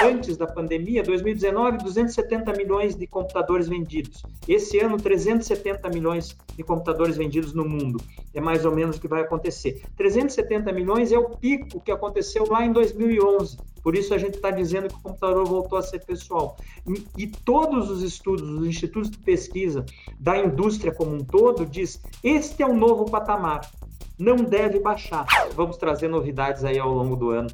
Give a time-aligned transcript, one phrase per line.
[0.00, 4.22] Antes da pandemia, 2019, 270 milhões de computadores vendidos.
[4.46, 8.00] Esse ano, 370 milhões de computadores vendidos no mundo.
[8.32, 9.82] É mais ou menos o que vai acontecer.
[9.96, 13.58] 370 milhões é o pico que aconteceu lá em 2011.
[13.82, 16.56] Por isso a gente está dizendo que o computador voltou a ser pessoal.
[16.86, 19.84] E, e, todos os estudos, os institutos de pesquisa
[20.20, 23.68] da indústria como um todo diz este é o novo patamar,
[24.16, 25.26] não deve baixar.
[25.54, 27.48] Vamos trazer novidades aí ao longo do ano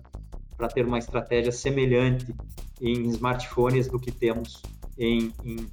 [0.56, 2.34] para ter uma estratégia semelhante
[2.80, 4.62] em smartphones do que temos
[4.98, 5.66] em, em,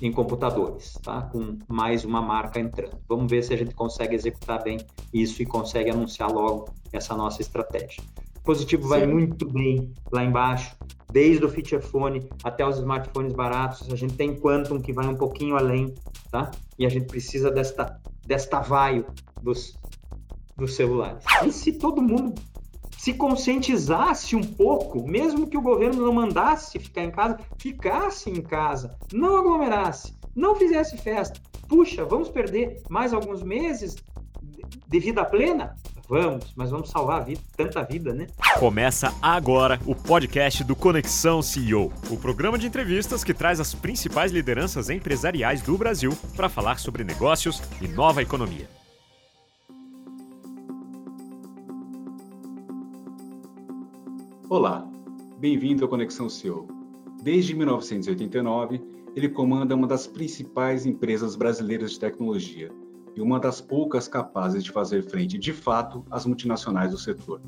[0.00, 1.22] em, computadores, tá?
[1.22, 2.98] com mais uma marca entrando.
[3.08, 4.78] Vamos ver se a gente consegue executar bem
[5.12, 8.02] isso e consegue anunciar logo essa nossa estratégia.
[8.38, 8.88] O positivo Sim.
[8.88, 10.76] vai muito bem lá embaixo,
[11.10, 13.90] desde o feature phone até os smartphones baratos.
[13.90, 15.94] A gente tem Quantum que vai um pouquinho além,
[16.30, 16.50] tá?
[16.78, 19.06] E a gente precisa desta, desta vaio
[19.40, 19.78] dos,
[20.56, 21.24] dos celulares.
[21.44, 22.34] E se todo mundo
[23.04, 28.40] se conscientizasse um pouco, mesmo que o governo não mandasse ficar em casa, ficasse em
[28.40, 31.38] casa, não aglomerasse, não fizesse festa.
[31.68, 33.94] Puxa, vamos perder mais alguns meses
[34.88, 35.76] de vida plena?
[36.08, 38.26] Vamos, mas vamos salvar a vida, tanta vida, né?
[38.58, 44.32] Começa agora o podcast do Conexão CEO, o programa de entrevistas que traz as principais
[44.32, 48.66] lideranças empresariais do Brasil para falar sobre negócios e nova economia.
[54.56, 54.88] Olá,
[55.40, 56.68] bem-vindo ao Conexão CEO.
[57.24, 58.80] Desde 1989,
[59.16, 62.70] ele comanda uma das principais empresas brasileiras de tecnologia
[63.16, 67.42] e uma das poucas capazes de fazer frente de fato às multinacionais do setor.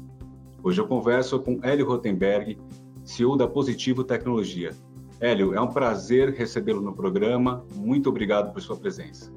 [0.65, 2.59] Hoje eu converso com Hélio Rotenberg,
[3.05, 4.73] CEO da Positivo Tecnologia.
[5.21, 7.65] Hélio, é um prazer recebê-lo no programa.
[7.77, 9.33] Muito obrigado por sua presença.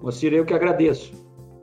[0.00, 1.12] Moacir, eu que agradeço.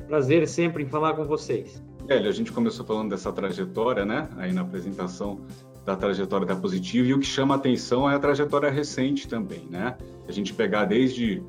[0.06, 1.83] Prazer sempre em falar com vocês.
[2.07, 4.29] Hélio, a gente começou falando dessa trajetória, né?
[4.37, 5.41] Aí na apresentação
[5.83, 9.97] da trajetória da Positivo, e o que chama atenção é a trajetória recente também, né?
[10.27, 11.43] A gente pegar desde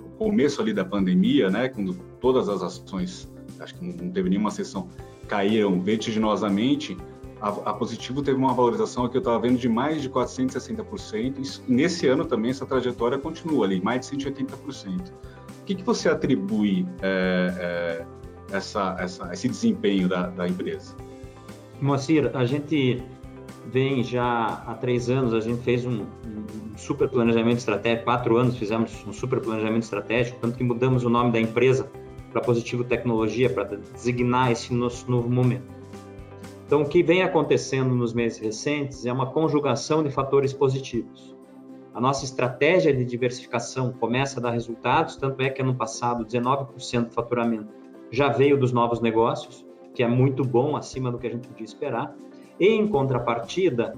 [0.00, 1.68] o começo ali da pandemia, né?
[1.68, 4.88] Quando todas as ações, acho que não teve nenhuma sessão,
[5.28, 6.96] caíram vertiginosamente,
[7.40, 11.72] a, a Positivo teve uma valorização que eu estava vendo de mais de 460%, e
[11.72, 15.10] nesse ano também essa trajetória continua ali, mais de 180%.
[15.60, 18.06] O que, que você atribui é, é,
[18.56, 20.94] essa, essa, esse desempenho da, da empresa?
[21.80, 23.02] Moacir, a gente
[23.66, 28.56] vem já há três anos, a gente fez um, um, super planejamento estratégico, quatro anos
[28.56, 31.90] fizemos um super planejamento estratégico, tanto que mudamos o nome da empresa
[32.32, 35.72] para Positivo Tecnologia, para designar esse nosso novo momento.
[36.66, 41.34] Então, o que vem acontecendo nos meses recentes é uma conjugação de fatores positivos.
[41.92, 47.04] A nossa estratégia de diversificação começa a dar resultados, tanto é que ano passado 19%
[47.04, 47.83] do faturamento
[48.14, 51.64] já veio dos novos negócios, que é muito bom, acima do que a gente podia
[51.64, 52.14] esperar.
[52.58, 53.94] E, em contrapartida,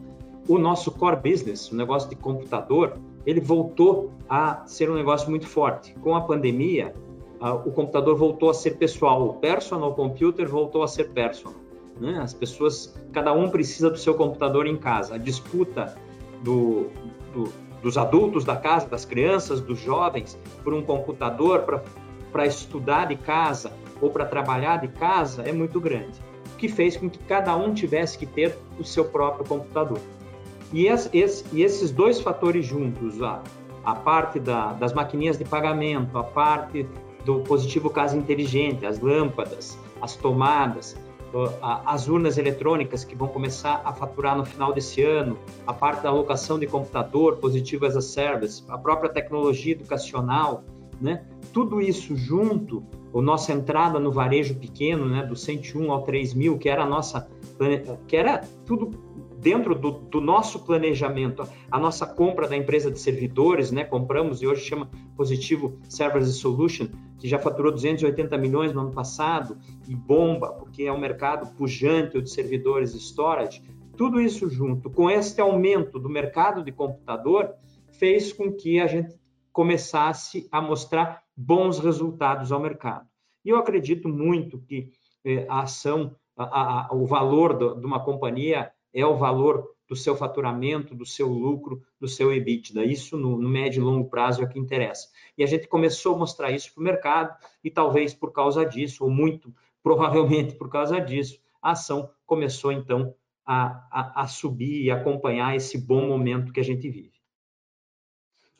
[0.49, 5.47] o nosso core business, o negócio de computador, ele voltou a ser um negócio muito
[5.47, 5.95] forte.
[6.01, 6.95] Com a pandemia,
[7.65, 11.59] o computador voltou a ser pessoal, o personal computer voltou a ser personal.
[12.01, 12.19] Né?
[12.23, 15.17] As pessoas, cada um precisa do seu computador em casa.
[15.17, 15.95] A disputa
[16.43, 16.87] do,
[17.35, 17.53] do,
[17.83, 21.83] dos adultos da casa, das crianças, dos jovens, por um computador
[22.33, 26.21] para estudar de casa, ou para trabalhar de casa é muito grande,
[26.55, 30.01] o que fez com que cada um tivesse que ter o seu próprio computador.
[30.73, 33.43] E, esse, e esses dois fatores juntos, a,
[33.85, 36.87] a parte da, das maquininhas de pagamento, a parte
[37.25, 40.97] do positivo casa inteligente, as lâmpadas, as tomadas,
[41.63, 45.37] as urnas eletrônicas que vão começar a faturar no final desse ano,
[45.67, 50.65] a parte da alocação de computador, positivo as a service, a própria tecnologia educacional,
[51.01, 51.27] né?
[51.53, 52.83] Tudo isso junto
[53.19, 56.87] a nossa entrada no varejo pequeno, né, do 101 ao 3 mil, que era a
[56.87, 57.29] nossa,
[58.07, 58.91] que era tudo
[59.39, 64.47] dentro do, do, nosso planejamento, a nossa compra da empresa de servidores, né, compramos e
[64.47, 66.89] hoje chama Positivo Servers Solution,
[67.19, 69.57] que já faturou 280 milhões no ano passado
[69.89, 73.63] e bomba, porque é um mercado pujante de servidores e storage.
[73.97, 77.55] Tudo isso junto com este aumento do mercado de computador
[77.93, 79.15] fez com que a gente
[79.57, 83.09] começasse a mostrar bons resultados ao mercado.
[83.43, 84.91] E eu acredito muito que
[85.25, 90.15] eh, a ação, a, a, o valor de uma companhia é o valor do seu
[90.15, 92.85] faturamento, do seu lucro, do seu EBITDA.
[92.85, 95.09] Isso no, no médio e longo prazo é o que interessa.
[95.39, 99.05] E a gente começou a mostrar isso para o mercado e talvez por causa disso,
[99.05, 103.15] ou muito provavelmente por causa disso, a ação começou então
[103.47, 107.16] a, a, a subir e acompanhar esse bom momento que a gente vive.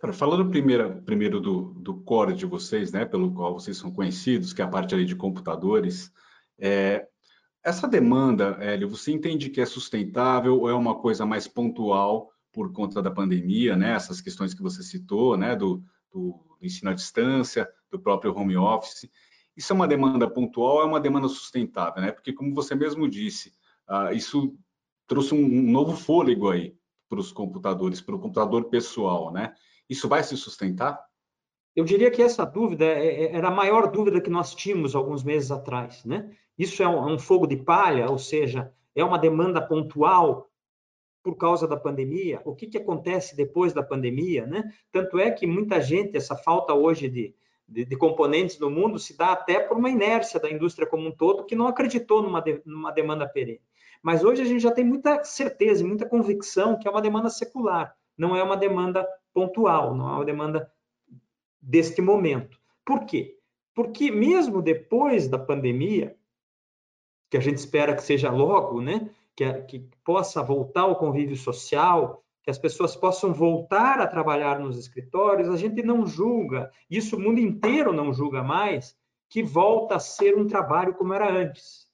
[0.07, 4.53] Cara, falando primeiro, primeiro do, do core de vocês, né, pelo qual vocês são conhecidos,
[4.53, 6.13] que é a parte ali de computadores,
[6.57, 7.09] é,
[7.61, 12.73] essa demanda, Hélio, você entende que é sustentável ou é uma coisa mais pontual por
[12.73, 13.95] conta da pandemia, né?
[13.95, 15.57] Essas questões que você citou, né?
[15.57, 15.83] Do,
[16.13, 19.11] do ensino à distância, do próprio home office.
[19.57, 22.13] Isso é uma demanda pontual ou é uma demanda sustentável, né?
[22.13, 23.53] Porque, como você mesmo disse,
[23.91, 24.57] uh, isso
[25.09, 26.77] trouxe um, um novo fôlego aí
[27.09, 29.53] para os computadores, para o computador pessoal, né?
[29.89, 31.05] Isso vai se sustentar?
[31.77, 35.23] Eu diria que essa dúvida é, é, era a maior dúvida que nós tínhamos alguns
[35.23, 36.31] meses atrás, né?
[36.59, 40.51] Isso é um, fogo de palha, ou seja, é uma demanda pontual
[41.23, 42.41] por causa da pandemia?
[42.47, 44.73] O que, que acontece depois da pandemia, né?
[44.91, 47.35] Tanto é que muita gente, essa falta hoje de,
[47.69, 51.13] de, de, componentes no mundo se dá até por uma inércia da indústria como um
[51.13, 53.61] todo, que não acreditou numa, de, numa demanda perene.
[54.03, 57.95] Mas hoje a gente já tem muita certeza muita convicção que é uma demanda secular,
[58.17, 59.07] não é uma demanda
[59.37, 60.73] pontual, não é uma demanda
[61.61, 62.59] deste momento.
[62.83, 63.39] Por quê?
[63.75, 66.17] Porque mesmo depois da pandemia,
[67.31, 72.25] que a gente espera que seja logo, né, que, que possa voltar o convívio social,
[72.43, 77.21] que as pessoas possam voltar a trabalhar nos escritórios, a gente não julga, isso o
[77.21, 78.97] mundo inteiro não julga mais,
[79.29, 81.87] que volta a ser um trabalho como era antes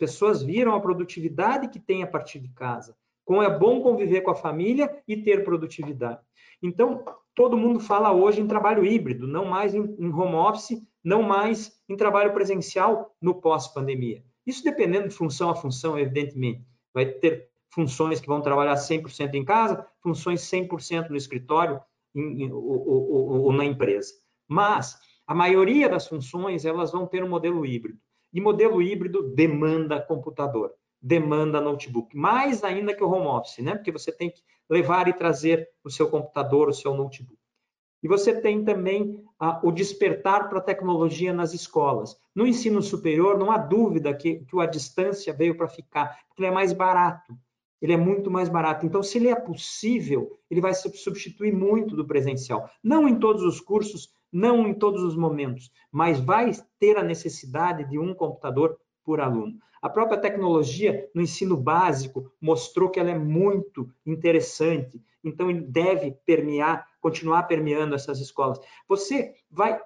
[0.00, 2.96] pessoas viram a produtividade que tem a partir de casa.
[3.30, 6.18] Como é bom conviver com a família e ter produtividade.
[6.60, 11.80] Então, todo mundo fala hoje em trabalho híbrido, não mais em, home office, não mais
[11.88, 14.24] em trabalho presencial no pós-pandemia.
[14.44, 16.66] Isso dependendo de função a função, evidentemente.
[16.92, 21.80] Vai ter funções que vão trabalhar 100% em casa, funções 100% no escritório
[22.12, 24.12] em, em, ou, ou, ou na empresa.
[24.48, 27.96] Mas a maioria das funções elas vão ter um modelo híbrido.
[28.32, 33.74] E modelo híbrido demanda computador, demanda notebook, mais ainda que o home office, né?
[33.74, 37.40] Porque você tem que levar e trazer o seu computador, o seu notebook.
[38.02, 42.16] E você tem também ah, o despertar para a tecnologia nas escolas.
[42.34, 46.48] No ensino superior, não há dúvida que, que à distância veio para ficar, porque ele
[46.48, 47.36] é mais barato.
[47.80, 48.86] Ele é muito mais barato.
[48.86, 52.70] Então, se ele é possível, ele vai substituir muito do presencial.
[52.82, 57.88] Não em todos os cursos, não em todos os momentos, mas vai ter a necessidade
[57.88, 58.78] de um computador
[59.10, 59.58] por aluno.
[59.82, 66.86] A própria tecnologia no ensino básico mostrou que ela é muito interessante, então deve permear,
[67.00, 68.60] continuar permeando essas escolas.
[68.86, 69.80] Você vai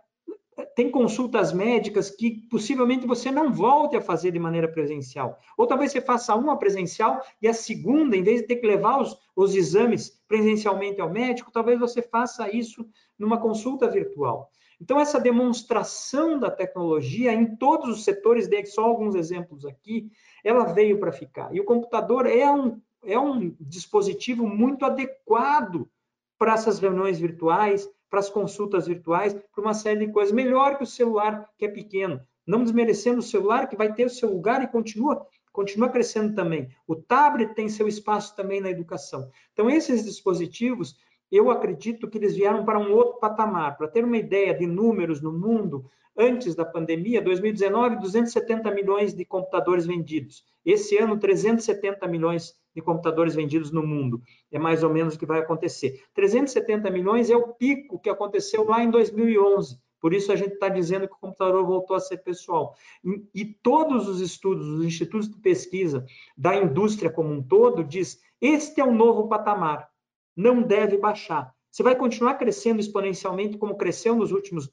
[0.76, 5.38] tem consultas médicas que possivelmente você não volte a fazer de maneira presencial.
[5.56, 9.00] Ou talvez você faça uma presencial e a segunda, em vez de ter que levar
[9.00, 12.86] os, os exames presencialmente ao médico, talvez você faça isso
[13.18, 14.50] numa consulta virtual.
[14.80, 20.10] Então, essa demonstração da tecnologia em todos os setores, dei só alguns exemplos aqui,
[20.42, 21.54] ela veio para ficar.
[21.54, 25.88] E o computador é um, é um dispositivo muito adequado
[26.38, 30.32] para essas reuniões virtuais, para as consultas virtuais, para uma série de coisas.
[30.32, 32.20] Melhor que o celular, que é pequeno.
[32.46, 36.68] Não desmerecendo o celular, que vai ter o seu lugar e continua, continua crescendo também.
[36.86, 39.30] O tablet tem seu espaço também na educação.
[39.52, 40.96] Então, esses dispositivos,
[41.36, 43.76] eu acredito que eles vieram para um outro patamar.
[43.76, 45.84] Para ter uma ideia de números no mundo,
[46.16, 50.44] antes da pandemia, 2019, 270 milhões de computadores vendidos.
[50.64, 54.20] Esse ano, 370 milhões de computadores vendidos no mundo.
[54.50, 56.02] É mais ou menos o que vai acontecer.
[56.14, 59.78] 370 milhões é o pico que aconteceu lá em 2011.
[60.00, 62.74] Por isso a gente está dizendo que o computador voltou a ser pessoal.
[63.34, 66.04] E, todos os estudos, os institutos de pesquisa
[66.36, 69.88] da indústria como um todo diz: este é um novo patamar,
[70.36, 71.52] não deve baixar.
[71.70, 74.70] Você vai continuar crescendo exponencialmente como cresceu nos últimos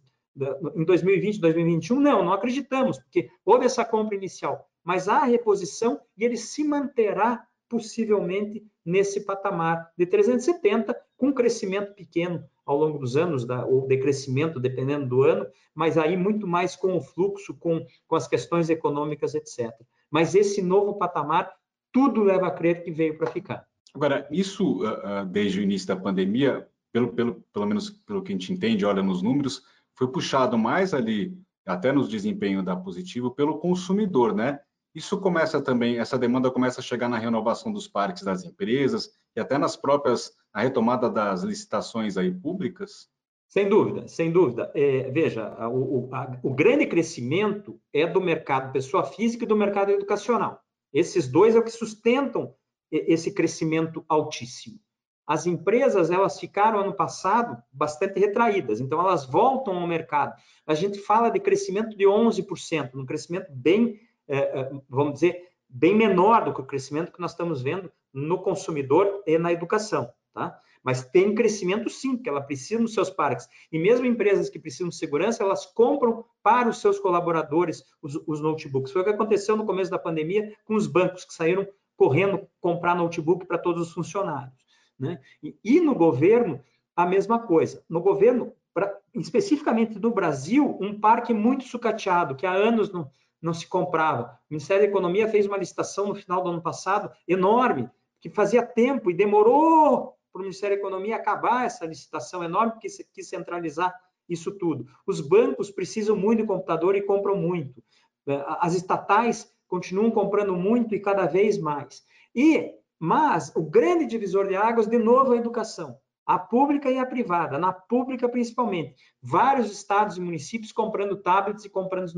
[0.75, 1.99] em 2020, 2021?
[1.99, 7.45] Não, não acreditamos, porque houve essa compra inicial, mas há reposição e ele se manterá
[7.67, 14.59] possivelmente nesse patamar de 370, com um crescimento pequeno ao longo dos anos, ou decrescimento,
[14.59, 19.35] dependendo do ano, mas aí muito mais com o fluxo, com, com as questões econômicas,
[19.35, 19.71] etc.
[20.09, 21.51] Mas esse novo patamar,
[21.91, 23.65] tudo leva a crer que veio para ficar.
[23.93, 28.31] Agora, isso, ah, ah, desde o início da pandemia, pelo, pelo, pelo menos pelo que
[28.31, 29.63] a gente entende, olha nos números,
[29.95, 34.59] foi puxado mais ali, até nos desempenho da Positivo, pelo consumidor, né?
[34.93, 39.39] Isso começa também, essa demanda começa a chegar na renovação dos parques das empresas e
[39.39, 43.09] até nas próprias, na retomada das licitações aí públicas?
[43.47, 44.71] Sem dúvida, sem dúvida.
[44.73, 49.55] É, veja, o, o, a, o grande crescimento é do mercado pessoa física e do
[49.55, 50.61] mercado educacional.
[50.93, 52.53] Esses dois é o que sustentam
[52.91, 54.79] esse crescimento altíssimo.
[55.25, 60.35] As empresas, elas ficaram ano passado bastante retraídas, então elas voltam ao mercado.
[60.67, 63.99] A gente fala de crescimento de 11%, um crescimento bem
[64.31, 68.41] é, é, vamos dizer, bem menor do que o crescimento que nós estamos vendo no
[68.41, 70.09] consumidor e na educação.
[70.33, 70.57] Tá?
[70.81, 73.47] Mas tem crescimento sim, que ela precisa nos seus parques.
[73.69, 78.39] E mesmo empresas que precisam de segurança, elas compram para os seus colaboradores os, os
[78.39, 78.93] notebooks.
[78.93, 82.95] Foi o que aconteceu no começo da pandemia com os bancos que saíram correndo comprar
[82.95, 84.53] notebook para todos os funcionários.
[84.99, 85.19] Né?
[85.63, 86.61] E, no governo,
[86.95, 87.83] a mesma coisa.
[87.89, 93.09] No governo, pra, especificamente no Brasil, um parque muito sucateado, que há anos não,
[93.41, 94.39] não se comprava.
[94.49, 98.63] O Ministério da Economia fez uma licitação no final do ano passado enorme, que fazia
[98.63, 103.93] tempo e demorou para o Ministério da Economia acabar essa licitação enorme, porque quis centralizar
[104.29, 104.87] isso tudo.
[105.05, 107.83] Os bancos precisam muito de computador e compram muito.
[108.27, 112.03] É, as estatais continuam comprando muito e cada vez mais.
[112.35, 115.97] E, mas o grande divisor de águas, de novo, é a educação
[116.31, 118.95] a pública e a privada, na pública principalmente.
[119.21, 122.09] Vários estados e municípios comprando tablets e comprando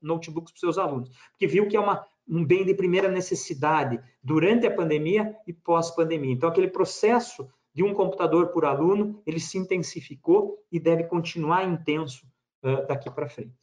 [0.00, 4.66] notebooks para seus alunos, porque viu que é uma, um bem de primeira necessidade durante
[4.66, 6.32] a pandemia e pós-pandemia.
[6.32, 12.26] Então, aquele processo de um computador por aluno, ele se intensificou e deve continuar intenso
[12.62, 13.54] uh, daqui para frente.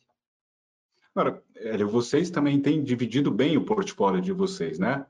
[1.15, 5.05] Agora, Hélio, vocês também têm dividido bem o portfólio de vocês, né?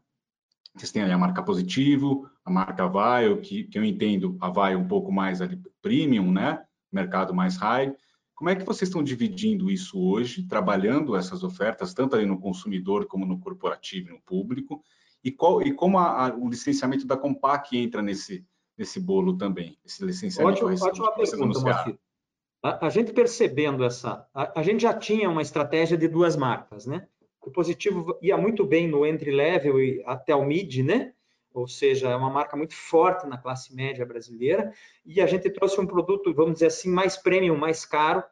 [0.76, 4.78] Vocês têm ali a marca Positivo, a marca Vaio, que, que eu entendo a Vaio
[4.78, 6.64] um pouco mais ali premium, né?
[6.92, 7.96] Mercado mais high.
[8.36, 13.08] Como é que vocês estão dividindo isso hoje, trabalhando essas ofertas, tanto ali no consumidor
[13.08, 14.84] como no corporativo e no público?
[15.24, 18.46] E, qual, e como a, a, o licenciamento da Compaq entra nesse,
[18.78, 19.80] nesse bolo também?
[19.84, 21.98] Esse licenciamento Ótimo, ótima pergunta, Moacir.
[22.66, 24.28] A, a, gente percebendo essa...
[24.34, 27.08] A, a gente já tinha uma estratégia de duas marcas, né?
[27.40, 31.14] O positivo ia muito bem no entry level e até o mid, né?
[31.54, 34.74] Ou seja, é uma marca muito forte na classe média brasileira.
[35.06, 38.24] E a gente trouxe um produto, vamos dizer assim, mais premium, mais caro,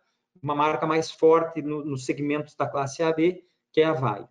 [0.42, 4.28] uma marca mais forte nos no segmentos da classe AB, que é a Vai.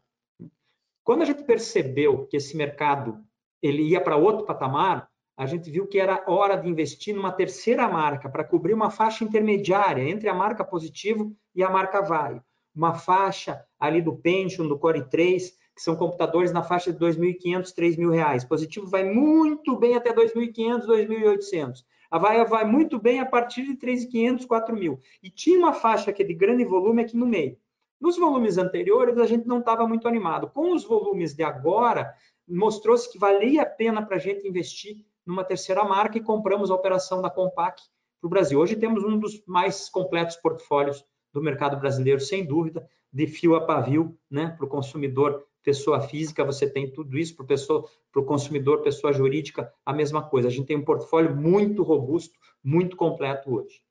[1.05, 3.25] Quando a gente percebeu que esse mercado
[3.63, 7.89] ele ia para outro patamar, a gente viu que era hora de investir numa terceira
[7.89, 12.41] marca para cobrir uma faixa intermediária entre a marca Positivo e a marca Vai
[12.75, 17.75] uma faixa ali do Pentium, do Core 3, que são computadores na faixa de 2.500,
[17.75, 18.45] 3.000 reais.
[18.45, 21.85] Positivo vai muito bem até 2.500, 2.800.
[22.11, 24.99] A Vaia vai muito bem a partir de 3.500, 4.000.
[25.23, 27.57] E tinha uma faixa aqui de grande volume aqui no meio.
[28.01, 30.51] Nos volumes anteriores, a gente não estava muito animado.
[30.51, 32.13] Com os volumes de agora,
[32.47, 36.75] mostrou-se que valia a pena para a gente investir numa terceira marca e compramos a
[36.75, 37.83] operação da Compaq
[38.21, 38.59] para o Brasil.
[38.59, 43.61] Hoje temos um dos mais completos portfólios do mercado brasileiro, sem dúvida, de fio a
[43.61, 44.55] pavio, né?
[44.57, 49.93] Para o consumidor, pessoa física, você tem tudo isso, para o consumidor, pessoa jurídica, a
[49.93, 50.49] mesma coisa.
[50.49, 53.83] A gente tem um portfólio muito robusto, muito completo hoje.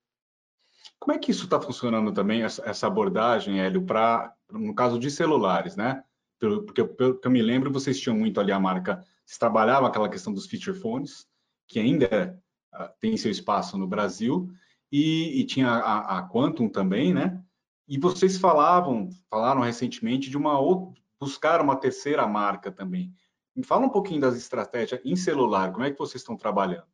[1.00, 5.76] Como é que isso está funcionando também, essa abordagem, Hélio, para, no caso de celulares,
[5.76, 6.04] né?
[6.40, 10.46] Porque, eu me lembro, vocês tinham muito ali a marca, vocês trabalhavam aquela questão dos
[10.46, 11.26] feature phones,
[11.66, 12.38] que ainda
[12.76, 14.50] uh, tem seu espaço no Brasil,
[14.92, 17.42] e, e tinha a, a, Quantum também, né?
[17.88, 23.14] E vocês falavam, falaram recentemente de uma outra, buscar uma terceira marca também.
[23.56, 26.92] Me fala um pouquinho das estratégias em celular, como é que vocês estão trabalhando?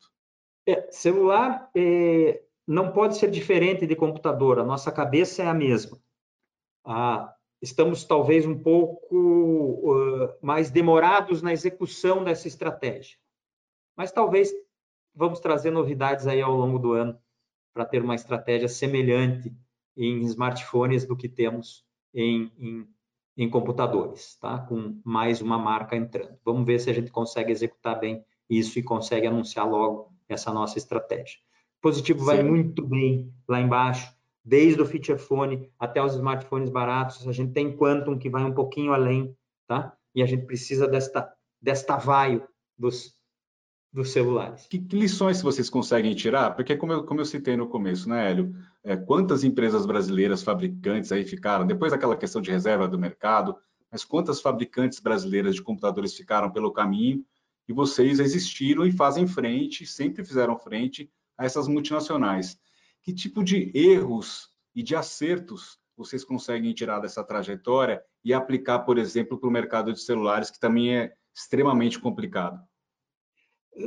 [0.68, 5.98] É, celular é, não pode ser diferente de computador, a nossa cabeça é a mesma.
[6.86, 13.18] Ah, estamos talvez um pouco uh, mais demorados na execução dessa estratégia,
[13.96, 14.52] mas talvez
[15.16, 17.18] vamos trazer novidades aí ao longo do ano
[17.74, 19.54] para ter uma estratégia semelhante
[19.96, 21.84] em smartphones do que temos
[22.14, 22.88] em, em,
[23.36, 24.60] em, computadores, tá?
[24.60, 26.38] com mais uma marca entrando.
[26.46, 30.78] Vamos ver se a gente consegue executar bem isso e consegue anunciar logo essa nossa
[30.78, 31.40] estratégia.
[31.82, 32.26] Positivo Sim.
[32.26, 34.12] vai muito bem lá embaixo,
[34.48, 37.28] desde o feature phone até os smartphones baratos.
[37.28, 39.36] A gente tem Quantum que vai um pouquinho além,
[39.68, 39.94] tá?
[40.16, 41.30] E a gente precisa desta,
[41.62, 43.14] desta vaio dos,
[43.92, 44.66] dos celulares.
[44.68, 46.56] Que, que, lições vocês conseguem tirar?
[46.56, 48.56] Porque, como eu, como eu citei no começo, né, Hélio?
[48.86, 53.54] É, quantas empresas brasileiras fabricantes aí ficaram, depois daquela questão de reserva do mercado,
[53.92, 57.22] mas quantas fabricantes brasileiras de computadores ficaram pelo caminho
[57.68, 62.58] e vocês existiram e fazem frente, sempre fizeram frente a essas multinacionais.
[63.08, 68.98] Que tipo de erros e de acertos vocês conseguem tirar dessa trajetória e aplicar, por
[68.98, 72.62] exemplo, para o mercado de celulares, que também é extremamente complicado?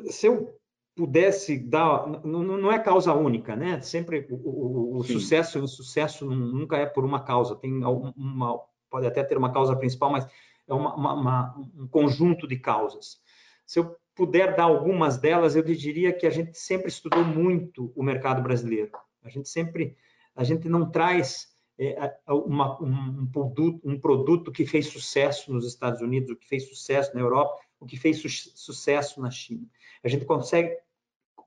[0.09, 0.59] se eu
[0.97, 3.79] pudesse dar, não, é causa única, né?
[3.83, 7.55] Sempre o, o, o sucesso e o insucesso nunca é por uma causa.
[7.55, 8.59] Tem uma,
[8.89, 10.27] pode até ter uma causa principal, mas
[10.67, 13.21] é uma, uma, uma, um conjunto de causas.
[13.67, 18.03] Se eu puder dar algumas delas, eu diria que a gente sempre estudou muito o
[18.03, 18.91] mercado brasileiro.
[19.23, 19.97] A gente sempre,
[20.35, 26.01] a gente não traz é, uma, um, produto, um produto que fez sucesso nos Estados
[26.01, 29.67] Unidos, o que fez sucesso na Europa, o que fez su sucesso na China.
[30.05, 30.77] A gente consegue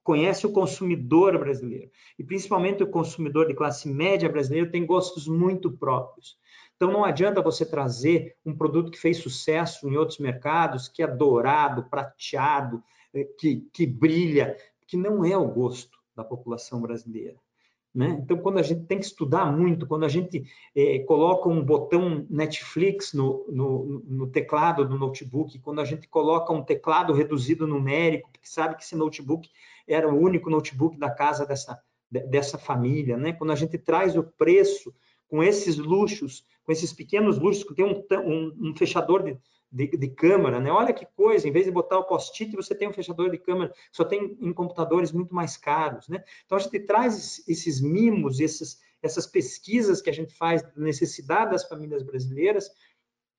[0.04, 1.90] conhece o consumidor brasileiro.
[2.20, 6.38] E principalmente o consumidor de classe média brasileiro tem gostos muito próprios.
[6.76, 11.08] Então não adianta você trazer um produto que fez sucesso em outros mercados, que é
[11.08, 17.38] dourado, prateado, eh, que, que brilha, que não é o gosto da população brasileira.
[17.94, 18.18] Né?
[18.24, 20.44] Então, quando a gente tem que estudar muito, quando a gente
[20.76, 26.52] é, coloca um botão Netflix no, no, no, teclado do notebook, quando a gente coloca
[26.52, 29.48] um teclado reduzido numérico, porque sabe que esse notebook
[29.88, 33.32] era o único notebook da casa dessa, dessa família, né?
[33.32, 34.92] quando a gente traz o preço
[35.28, 39.38] com esses luxos, com esses pequenos luxos, que tem um, um, um fechador de,
[39.74, 40.72] de, de, câmera, né?
[40.72, 43.74] Olha que coisa, em vez de botar o post-it, você tem um fechador de câmera,
[43.92, 46.24] só tem em computadores muito mais caros, né?
[46.46, 51.52] Então a gente traz esses mimos, esses, essas pesquisas que a gente faz da necessidade
[51.52, 52.70] das famílias brasileiras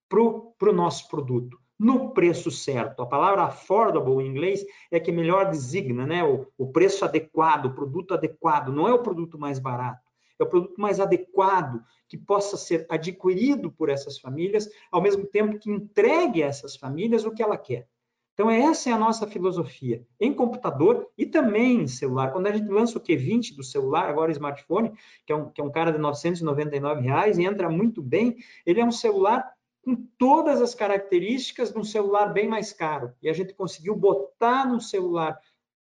[0.09, 3.03] para o nosso produto no preço certo.
[3.03, 6.25] A palavra affordable em inglês é que melhor designa, né?
[6.25, 10.04] O, o preço adequado, o produto adequado, não é o produto mais barato
[10.39, 15.59] é o produto mais adequado que possa ser adquirido por essas famílias, ao mesmo tempo
[15.59, 17.89] que entregue a essas famílias o que ela quer.
[18.35, 22.33] Então, essa é a nossa filosofia, em computador e também em celular.
[22.33, 24.93] Quando a gente lança o Q20 do celular, agora o smartphone,
[25.25, 28.37] que é um, que é um cara de 999 reais e entra muito bem,
[28.67, 29.49] ele é um celular
[29.85, 33.13] com todas as características de um celular bem mais caro.
[33.23, 35.39] E a gente conseguiu botar no celular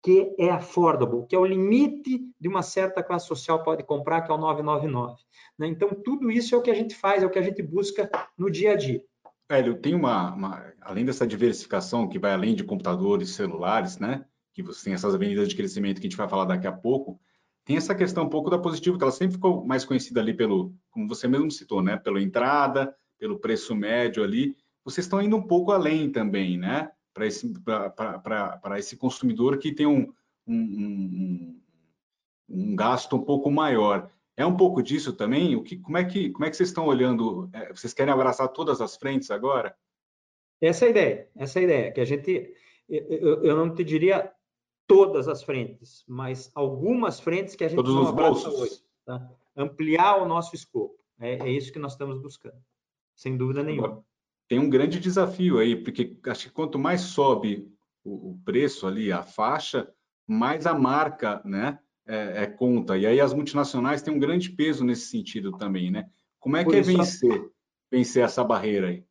[0.02, 4.30] que é affordable, que é o limite de uma certa classe social pode comprar, que
[4.30, 5.22] é o 999.
[5.58, 5.68] Né?
[5.68, 8.10] Então, tudo isso é o que a gente faz, é o que a gente busca
[8.36, 9.02] no dia a dia.
[9.48, 14.24] Hélio, tem uma, uma, além dessa diversificação que vai além de computadores, celulares, né?
[14.54, 17.20] Que você tem essas avenidas de crescimento que a gente vai falar daqui a pouco,
[17.64, 20.74] tem essa questão um pouco da positivo, que ela sempre ficou mais conhecida ali pelo,
[20.90, 21.96] como você mesmo citou, né?
[21.96, 24.56] Pela entrada, pelo preço médio ali.
[24.84, 26.90] Vocês estão indo um pouco além também, né?
[27.20, 27.52] Para esse,
[28.78, 30.12] esse consumidor que tem um,
[30.46, 31.60] um, um,
[32.48, 34.10] um, gasto um pouco maior.
[34.36, 35.54] É um pouco disso também?
[35.56, 37.50] O que, como, é que, como é que vocês estão olhando?
[37.52, 39.76] É, vocês querem abraçar todas as frentes agora?
[40.60, 42.54] Essa é a ideia, essa é a ideia, que a gente,
[42.88, 44.30] eu, eu não te diria
[44.86, 48.82] todas as frentes, mas algumas frentes que a gente Todos não abraça hoje.
[49.06, 49.26] Tá?
[49.56, 52.62] Ampliar o nosso escopo, é, é, isso que nós estamos buscando,
[53.14, 54.04] sem dúvida nenhuma
[54.50, 59.12] tem um grande desafio aí, porque acho que quanto mais sobe o, o preço ali,
[59.12, 59.88] a faixa,
[60.26, 62.98] mais a marca né, é, é, conta.
[62.98, 66.10] E aí as multinacionais têm um grande peso nesse sentido também, né?
[66.40, 67.48] Como é que é vencer,
[67.88, 69.04] vencer essa barreira aí?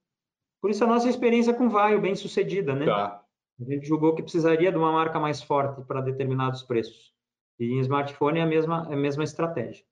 [0.61, 2.85] Por isso a nossa experiência com Vaio, bem sucedida, né?
[2.85, 3.23] Tá.
[3.61, 7.13] A gente julgou que precisaria de uma marca mais forte para determinados preços.
[7.57, 9.85] E em smartphone é a mesma, é a mesma estratégia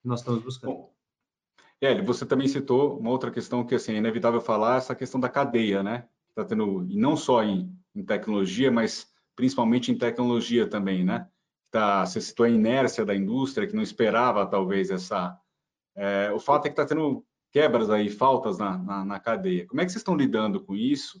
[0.00, 0.72] que nós estamos buscando.
[0.72, 0.91] Bom,
[1.82, 5.28] Hélio, você também citou uma outra questão que assim, é inevitável falar, essa questão da
[5.28, 6.06] cadeia, né?
[6.28, 11.26] Está tendo, e não só em, em, tecnologia, mas principalmente em tecnologia também, né?
[11.72, 15.36] Tá, você citou a inércia da indústria, que não esperava talvez essa.
[15.96, 19.66] É, o fato é que está tendo quebras aí, faltas na, na, na, cadeia.
[19.66, 21.20] Como é que vocês estão lidando com isso?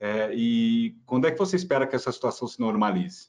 [0.00, 3.28] É, e quando é que você espera que essa situação se normalize?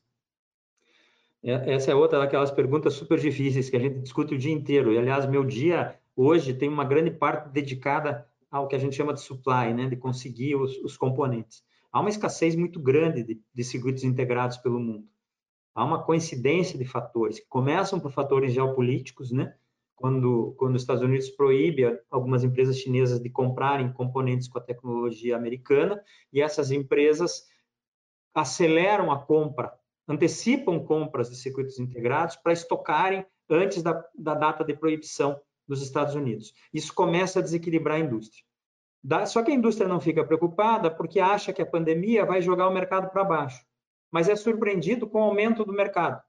[1.44, 4.94] É, essa é outra daquelas perguntas super difíceis que a gente discute o dia inteiro.
[4.94, 9.14] E, aliás, meu dia hoje tem uma grande parte dedicada ao que a gente chama
[9.14, 11.64] de supply, né, de conseguir os, os componentes.
[11.92, 15.08] Há uma escassez muito grande de, de, circuitos integrados pelo mundo.
[15.74, 19.56] Há uma coincidência de fatores que começam por fatores geopolíticos, né,
[19.96, 25.38] quando, quando os Estados Unidos proíbe algumas empresas chinesas de comprarem componentes com a tecnologia
[25.38, 26.04] americana,
[26.34, 27.46] e essas empresas
[28.34, 29.72] aceleram a compra,
[30.06, 36.16] antecipam compras de circuitos integrados para estocarem antes da, da data de proibição dos Estados
[36.16, 36.54] Unidos.
[36.74, 38.44] Isso começa a desequilibrar a indústria.
[39.28, 42.74] Só que a indústria não fica preocupada porque acha que a pandemia vai jogar o
[42.74, 43.64] mercado para baixo,
[44.12, 46.22] mas é surpreendido com o aumento do mercado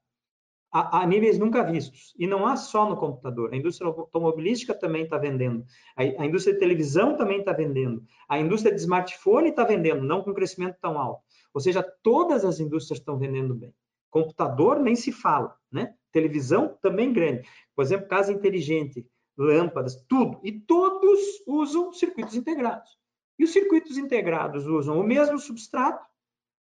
[0.71, 2.13] a, a, níveis nunca vistos.
[2.17, 3.53] E não há só no computador.
[3.53, 5.65] A indústria automobilística também está vendendo.
[5.97, 8.03] A, a, indústria de televisão também está vendendo.
[8.29, 11.21] A indústria de smartphone está vendendo, não com crescimento tão alto.
[11.53, 13.73] Ou seja, todas as indústrias estão vendendo bem.
[14.09, 15.93] Computador nem se fala, né?
[16.11, 17.47] Televisão também grande.
[17.75, 19.05] Por exemplo, casa inteligente
[19.37, 20.39] lâmpadas, tudo.
[20.43, 22.97] E todos usam circuitos integrados.
[23.37, 26.05] E os circuitos integrados usam o mesmo substrato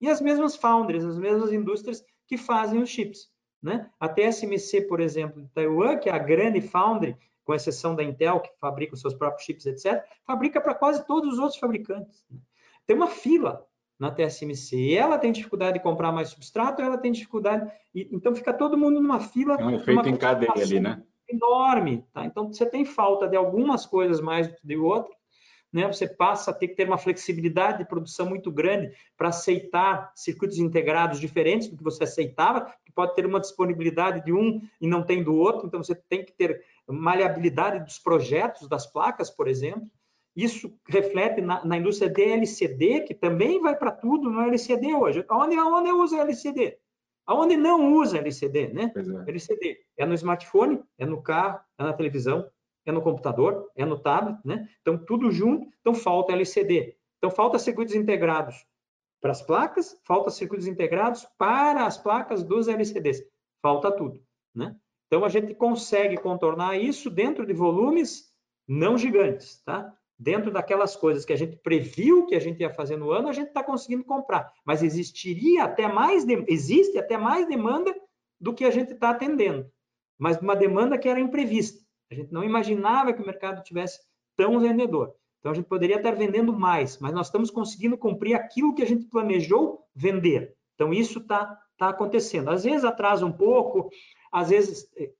[0.00, 3.31] e as mesmas foundries, as mesmas indústrias que fazem os chips.
[3.62, 3.90] Né?
[3.98, 8.40] A TSMC, por exemplo, de Taiwan, que é a grande foundry, com exceção da Intel,
[8.40, 12.24] que fabrica os seus próprios chips, etc., fabrica para quase todos os outros fabricantes.
[12.87, 13.66] Tem uma fila
[13.98, 14.76] na TSMC.
[14.76, 17.70] E ela tem dificuldade de comprar mais substrato, ela tem dificuldade.
[17.94, 19.57] E, então fica todo mundo numa fila.
[19.59, 21.02] É um efeito em cadeia ali, né?
[21.28, 22.24] Enorme, tá?
[22.24, 25.16] Então você tem falta de algumas coisas mais do que de outras,
[25.72, 30.10] né, você passa a ter que ter uma flexibilidade de produção muito grande para aceitar
[30.14, 34.86] circuitos integrados diferentes do que você aceitava, que pode ter uma disponibilidade de um e
[34.86, 39.48] não tem do outro, então você tem que ter maleabilidade dos projetos das placas, por
[39.48, 39.90] exemplo.
[40.34, 45.24] Isso reflete na, na indústria de LCD, que também vai para tudo no LCD hoje.
[45.30, 46.78] Onde, onde usa LCD?
[47.26, 48.92] Aonde não usa LCD, né?
[48.94, 49.30] É.
[49.30, 52.48] LCD é no smartphone, é no carro, é na televisão,
[52.84, 54.68] é no computador, é no tablet, né?
[54.80, 56.96] Então, tudo junto, então falta LCD.
[57.18, 58.64] Então, falta circuitos integrados
[59.20, 63.24] para as placas, falta circuitos integrados para as placas dos LCDs.
[63.60, 64.22] Falta tudo,
[64.54, 64.76] né?
[65.08, 68.32] Então, a gente consegue contornar isso dentro de volumes
[68.68, 69.92] não gigantes, tá?
[70.18, 73.33] Dentro daquelas coisas que a gente previu que a gente ia fazer no ano, a
[73.33, 74.52] gente está conseguindo comprar.
[74.64, 77.94] Mas existiria até mais, existe até mais demanda
[78.40, 79.70] do que a gente está atendendo.
[80.18, 81.85] Mas uma demanda que era imprevista.
[82.11, 84.00] A gente não imaginava que o mercado tivesse
[84.37, 85.14] tão vendedor.
[85.40, 88.87] Então a gente poderia estar vendendo mais, mas nós estamos conseguindo cumprir aquilo que a
[88.87, 90.57] gente planejou vender.
[90.74, 92.50] Então isso está tá acontecendo.
[92.50, 93.90] Às vezes atrasa um pouco,
[94.33, 95.12] às vezes eh,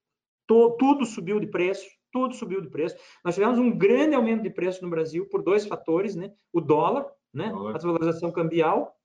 [0.47, 2.97] to, tudo subiu de preço, tudo subiu de preço.
[3.23, 6.33] Nós tivemos um grande aumento de preço no Brasil por dois fatores, né?
[6.51, 7.53] O dólar, né?
[7.69, 8.97] A desvalorização cambial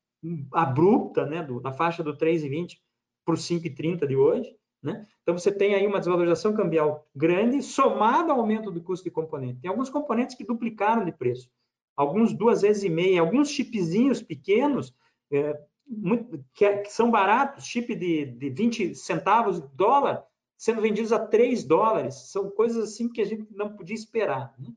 [0.54, 1.44] abrupta, né?
[1.44, 2.78] Do, na faixa do 3,20
[3.26, 5.06] por 5,30 de hoje, né?
[5.22, 9.60] Então você tem aí uma desvalorização cambial grande, somada ao aumento do custo de componente.
[9.60, 11.50] Tem alguns componentes que duplicaram de preço,
[11.98, 14.96] alguns duas vezes e meia, alguns chipzinhos pequenos
[15.30, 20.24] é, muito, que, é, que, são baratos, chip de, de 20 centavos de dólar,
[20.62, 22.14] sendo vendidos a 3 dólares.
[22.30, 24.54] São coisas assim que a gente não podia esperar.
[24.60, 24.72] Né?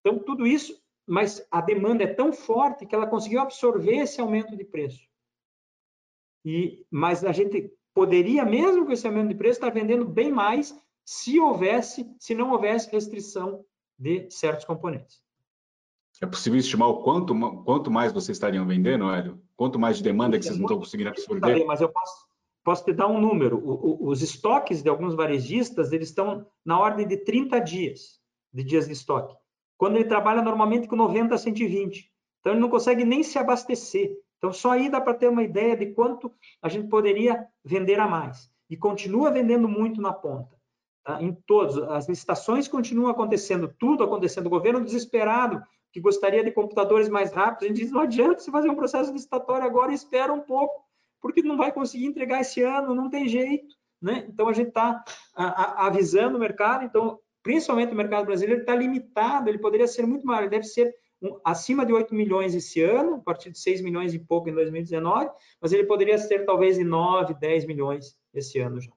[0.00, 4.56] Então, tudo isso, mas a demanda é tão forte que ela conseguiu absorver esse aumento
[4.56, 5.06] de preço.
[6.42, 10.74] E, mas a gente poderia, mesmo com esse aumento de preço, estar vendendo bem mais
[11.04, 13.62] se houvesse, se não houvesse restrição
[13.98, 15.20] de certos componentes.
[16.22, 19.38] É possível estimar o quanto, quanto mais vocês estariam vendendo, Hélio?
[19.54, 21.62] Quanto mais de demanda que vocês não estão conseguindo absorver?
[21.66, 22.25] Mas eu posso,
[22.66, 23.58] Posso te dar um número.
[23.58, 28.20] O, o, os estoques de alguns varejistas, eles estão na ordem de 30 dias,
[28.52, 29.36] de dias de estoque.
[29.78, 32.12] Quando ele trabalha normalmente com 90 a 120.
[32.40, 34.16] Então, ele não consegue nem se abastecer.
[34.38, 38.08] Então, só aí dá para ter uma ideia de quanto a gente poderia vender a
[38.08, 38.50] mais.
[38.68, 40.56] E continua vendendo muito na ponta.
[41.04, 41.22] Tá?
[41.22, 41.78] Em todos.
[41.78, 44.46] As licitações continuam acontecendo, tudo acontecendo.
[44.46, 48.50] O governo desesperado, que gostaria de computadores mais rápidos, a gente diz, não adianta você
[48.50, 50.85] fazer um processo licitatório agora, espera um pouco
[51.20, 53.74] porque não vai conseguir entregar esse ano, não tem jeito.
[54.00, 54.26] Né?
[54.28, 55.02] Então, a gente está
[55.36, 60.42] avisando o mercado, então, principalmente o mercado brasileiro está limitado, ele poderia ser muito maior,
[60.42, 64.12] ele deve ser um, acima de 8 milhões esse ano, a partir de 6 milhões
[64.14, 68.80] e pouco em 2019, mas ele poderia ser talvez de 9, 10 milhões esse ano
[68.80, 68.92] já.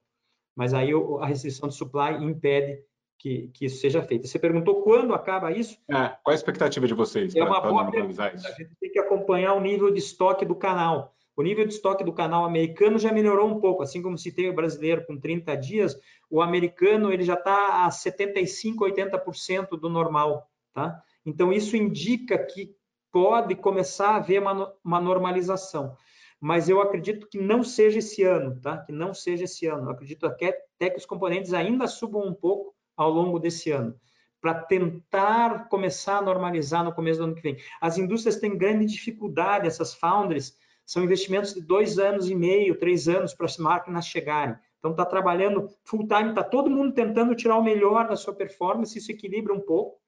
[0.54, 2.82] Mas aí a restrição de supply impede
[3.18, 4.26] que, que, isso seja feito.
[4.26, 5.78] Você perguntou quando acaba isso?
[5.90, 8.46] É, qual a expectativa de vocês é para normalizar isso?
[8.46, 11.14] A gente tem que acompanhar o nível de estoque do canal.
[11.40, 14.54] O nível de estoque do canal americano já melhorou um pouco, assim como tem o
[14.54, 15.98] brasileiro com 30 dias,
[16.28, 21.02] o americano ele já está a 75, 80% do normal, tá?
[21.24, 22.76] Então isso indica que
[23.10, 25.96] pode começar a haver uma, uma normalização,
[26.38, 28.76] mas eu acredito que não seja esse ano, tá?
[28.76, 29.86] Que não seja esse ano.
[29.86, 30.52] Eu acredito até
[30.90, 33.98] que os componentes ainda subam um pouco ao longo desse ano
[34.42, 37.56] para tentar começar a normalizar no começo do ano que vem.
[37.80, 40.54] As indústrias têm grande dificuldade, essas foundries,
[40.90, 44.56] são investimentos de dois anos e meio, três anos para as máquinas chegarem.
[44.76, 48.98] Então, está trabalhando full time, está todo mundo tentando tirar o melhor da sua performance,
[48.98, 50.00] isso equilibra um pouco.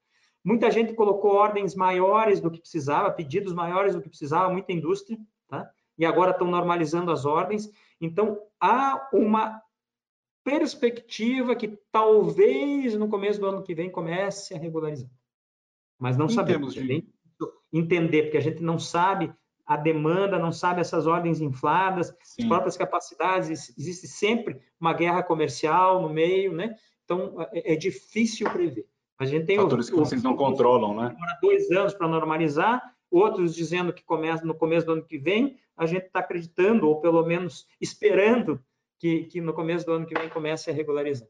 [0.42, 5.16] Muita gente colocou ordens maiores do que precisava, pedidos maiores do que precisava, muita indústria,
[5.46, 5.70] tá?
[5.96, 7.70] E agora estão normalizando as ordens.
[8.00, 9.62] Então, há uma
[10.42, 15.08] perspectiva que talvez no começo do ano que vem comece a regularizar.
[15.96, 16.74] Mas não em sabemos.
[16.74, 17.06] De...
[17.72, 19.32] Entender, porque a gente não sabe
[19.66, 22.42] a demanda, não sabe essas ordens infladas, Sim.
[22.42, 26.74] as próprias capacidades, existe sempre uma guerra comercial no meio, né?
[27.04, 28.86] Então, é, é difícil prever.
[29.18, 31.10] A gente tem fatores o, que vocês não controlam, né?
[31.10, 35.56] Demora dois anos para normalizar, outros dizendo que começa no começo do ano que vem.
[35.76, 38.60] A gente está acreditando, ou pelo menos esperando,
[38.98, 41.28] que, que no começo do ano que vem comece a regularizar.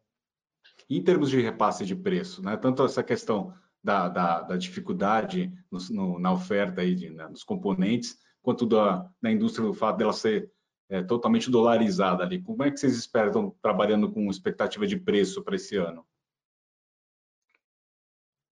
[0.89, 2.57] Em termos de repasse de preço, né?
[2.57, 7.43] Tanto essa questão da, da, da dificuldade no, no, na oferta aí de, né, nos
[7.43, 10.51] componentes, quanto da, da indústria, do fato dela ser
[10.89, 12.43] é, totalmente dolarizada ali.
[12.43, 16.05] Como é que vocês esperam trabalhando com expectativa de preço para esse ano?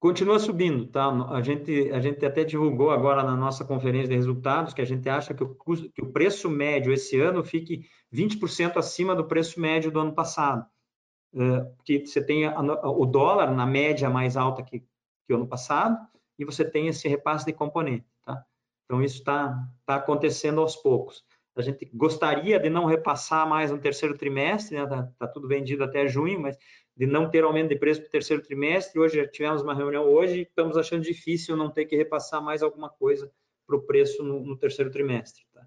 [0.00, 1.10] Continua subindo, tá?
[1.28, 5.06] A gente, a gente até divulgou agora na nossa conferência de resultados que a gente
[5.10, 9.60] acha que o, custo, que o preço médio esse ano fique 20% acima do preço
[9.60, 10.64] médio do ano passado.
[11.34, 14.82] Uh, porque você tem a, a, o dólar na média mais alta que,
[15.30, 15.96] que o ano passado,
[16.36, 18.44] e você tem esse repasse de componente, tá?
[18.84, 21.24] Então, isso está tá acontecendo aos poucos.
[21.54, 24.86] A gente gostaria de não repassar mais no terceiro trimestre, né?
[24.86, 26.58] Tá, tá tudo vendido até junho, mas
[26.96, 28.98] de não ter aumento de preço para o terceiro trimestre.
[28.98, 33.30] Hoje tivemos uma reunião hoje, estamos achando difícil não ter que repassar mais alguma coisa
[33.66, 35.44] para o preço no, no, terceiro trimestre.
[35.54, 35.64] Tá?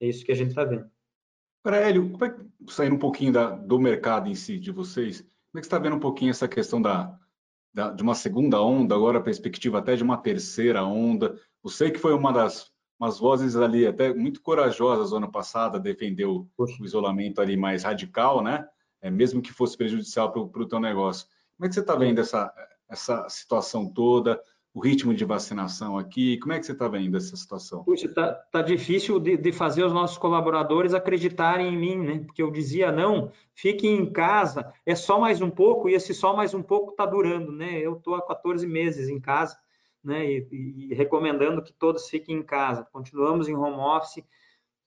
[0.00, 0.90] É isso que a gente está vendo.
[1.62, 5.20] Para Hélio, como é que, saindo um pouquinho da, do mercado em si, de vocês,
[5.20, 7.16] como é que você está vendo um pouquinho essa questão da,
[7.74, 11.36] da, de uma segunda onda, agora a perspectiva até de uma terceira onda?
[11.62, 16.48] Eu sei que foi uma das umas vozes ali até muito corajosas ano passado, defendeu
[16.56, 18.66] o isolamento ali mais radical, né?
[19.02, 21.26] É, mesmo que fosse prejudicial para o teu negócio.
[21.56, 22.52] Como é que você está vendo essa,
[22.88, 24.40] essa situação toda?
[24.74, 26.36] O ritmo de vacinação aqui?
[26.38, 27.84] Como é que você está vendo essa situação?
[27.84, 32.18] Puxa, está tá difícil de, de, fazer os nossos colaboradores acreditarem em mim, né?
[32.26, 36.34] Porque eu dizia, não, fiquem em casa, é só mais um pouco, e esse só
[36.34, 37.78] mais um pouco está durando, né?
[37.78, 39.56] Eu estou há 14 meses em casa,
[40.02, 40.26] né?
[40.28, 42.84] E, e, recomendando que todos fiquem em casa.
[42.92, 44.24] Continuamos em home office,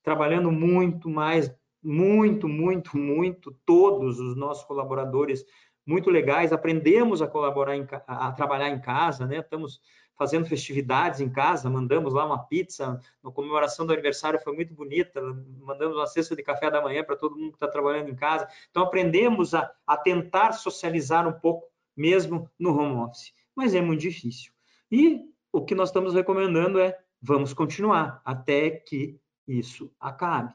[0.02, 1.50] trabalhando muito mais,
[1.82, 5.46] muito, muito, muito, todos os nossos colaboradores
[5.88, 9.38] muito legais, aprendemos a colaborar, em, a, trabalhar em casa, né?
[9.38, 9.80] Estamos
[10.18, 15.22] fazendo festividades em casa, mandamos lá uma pizza, a comemoração do aniversário foi muito bonita,
[15.60, 18.46] mandamos uma cesta de café da manhã para todo mundo que está trabalhando em casa.
[18.68, 23.32] Então, aprendemos a, a tentar socializar um pouco, mesmo no home office.
[23.56, 24.52] Mas é muito difícil.
[24.92, 30.52] E o que nós estamos recomendando é vamos continuar até que isso acabe.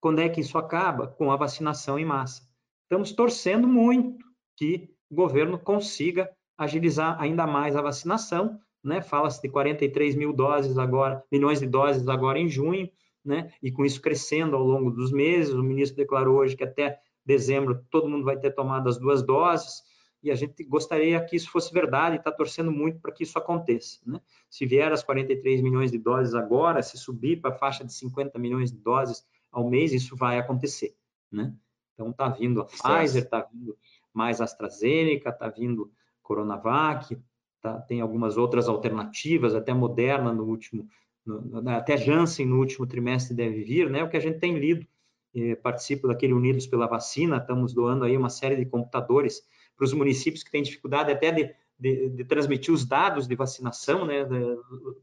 [0.00, 1.08] Quando é que isso acaba?
[1.08, 2.48] Com a vacinação em massa.
[2.84, 4.29] Estamos torcendo muito
[4.60, 9.00] que o governo consiga agilizar ainda mais a vacinação, né?
[9.00, 12.86] Fala-se de 43 mil doses agora, milhões de doses agora em junho,
[13.24, 13.50] né?
[13.62, 15.54] E com isso crescendo ao longo dos meses.
[15.54, 19.82] O ministro declarou hoje que até dezembro todo mundo vai ter tomado as duas doses.
[20.22, 23.38] E a gente gostaria que isso fosse verdade e está torcendo muito para que isso
[23.38, 23.98] aconteça.
[24.04, 24.20] Né?
[24.50, 28.38] Se vier as 43 milhões de doses agora, se subir para a faixa de 50
[28.38, 30.94] milhões de doses ao mês, isso vai acontecer.
[31.32, 31.54] Né?
[31.94, 33.76] Então, está vindo a Pfizer, está vindo
[34.12, 35.90] mais AstraZeneca, está vindo
[36.22, 37.18] Coronavac,
[37.60, 40.88] tá, tem algumas outras alternativas, até Moderna no último,
[41.24, 44.02] no, até Janssen no último trimestre deve vir, né?
[44.02, 44.86] O que a gente tem lido,
[45.34, 49.42] eh, participo daquele Unidos pela Vacina, estamos doando aí uma série de computadores
[49.76, 54.04] para os municípios que têm dificuldade até de, de, de, transmitir os dados de vacinação,
[54.04, 54.26] né?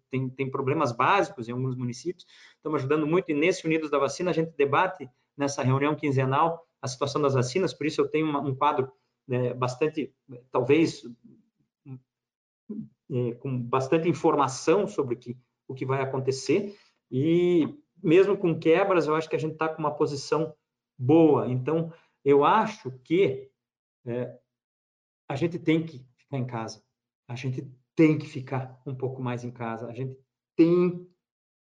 [0.09, 4.31] Tem, tem problemas básicos em alguns municípios, estamos ajudando muito, e nesse Unidos da Vacina
[4.31, 8.39] a gente debate nessa reunião quinzenal a situação das vacinas, por isso eu tenho uma,
[8.39, 8.91] um quadro
[9.27, 10.13] né, bastante,
[10.51, 11.03] talvez,
[13.11, 15.37] é, com bastante informação sobre o que,
[15.67, 16.77] o que vai acontecer,
[17.11, 17.67] e
[18.01, 20.53] mesmo com quebras, eu acho que a gente está com uma posição
[20.97, 21.47] boa.
[21.49, 21.91] Então,
[22.23, 23.49] eu acho que
[24.05, 24.37] é,
[25.29, 26.83] a gente tem que ficar em casa,
[27.27, 30.17] a gente tem que ficar um pouco mais em casa, a gente
[30.55, 31.07] tem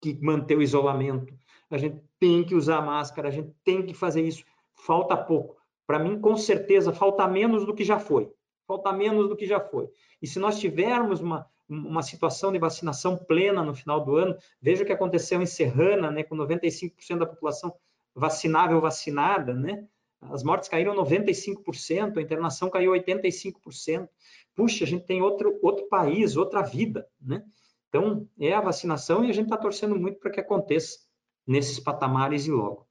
[0.01, 1.37] que manter o isolamento,
[1.69, 4.43] a gente tem que usar máscara, a gente tem que fazer isso
[4.75, 5.57] falta pouco.
[5.85, 8.31] Para mim, com certeza, falta menos do que já foi.
[8.67, 9.89] Falta menos do que já foi.
[10.21, 14.83] E se nós tivermos uma, uma situação de vacinação plena no final do ano, veja
[14.83, 17.73] o que aconteceu em Serrana, né, com 95% da população
[18.15, 19.85] vacinável vacinada, né?
[20.21, 24.09] As mortes caíram 95%, a internação caiu 85%.
[24.55, 27.43] Puxa, a gente tem outro, outro país, outra vida, né?
[27.89, 30.99] Então, é a vacinação e a gente está torcendo muito para que aconteça
[31.45, 32.87] nesses patamares e logo.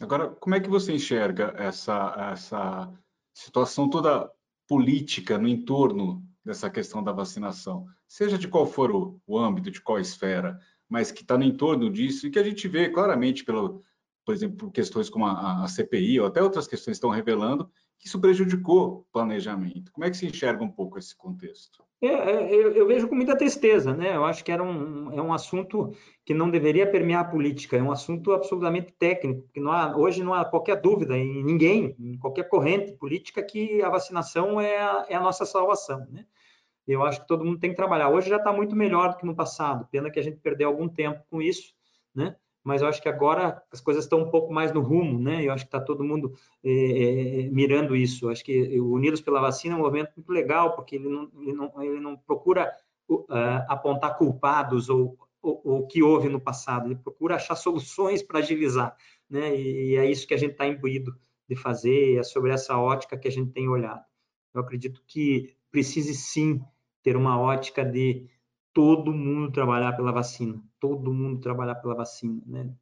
[0.00, 2.92] Agora, como é que você enxerga essa, essa
[3.34, 4.30] situação toda
[4.66, 7.86] política no entorno dessa questão da vacinação?
[8.08, 11.90] Seja de qual for o, o âmbito, de qual esfera, mas que está no entorno
[11.90, 13.80] disso e que a gente vê claramente, pelo,
[14.24, 17.70] por exemplo, questões como a, a CPI ou até outras questões estão revelando
[18.04, 19.92] isso prejudicou o planejamento.
[19.92, 21.84] Como é que se enxerga um pouco esse contexto?
[22.00, 24.16] É, é, eu, eu, vejo com muita tristeza, né?
[24.16, 27.82] Eu acho que era um, é um assunto que não deveria permear a política, é
[27.82, 32.18] um assunto absolutamente técnico, que não há, hoje não há qualquer dúvida em ninguém, em
[32.18, 36.26] qualquer corrente política, que a vacinação é a, é a nossa salvação, né?
[36.88, 38.08] Eu acho que todo mundo tem que trabalhar.
[38.08, 40.88] Hoje já está muito melhor do que no passado, pena que a gente perdeu algum
[40.88, 41.72] tempo com isso,
[42.12, 42.34] né?
[42.64, 45.44] Mas eu acho que agora as coisas estão um pouco mais no rumo, né?
[45.44, 48.26] Eu acho que está todo mundo é, é, mirando isso.
[48.26, 51.30] Eu acho que o Unidos pela Vacina é um movimento muito legal, porque ele não,
[51.40, 52.72] ele não, ele não procura
[53.08, 53.26] uh,
[53.68, 58.96] apontar culpados ou o que houve no passado, ele procura achar soluções para agilizar,
[59.28, 59.54] né?
[59.56, 63.18] E, e, é isso que a gente está imbuído de fazer, é sobre essa ótica
[63.18, 64.04] que a gente tem olhado.
[64.54, 66.60] Eu acredito que precise sim
[67.02, 68.28] ter uma ótica de
[68.72, 72.74] todo mundo trabalhar pela vacina, todo mundo trabalhar pela vacina, né?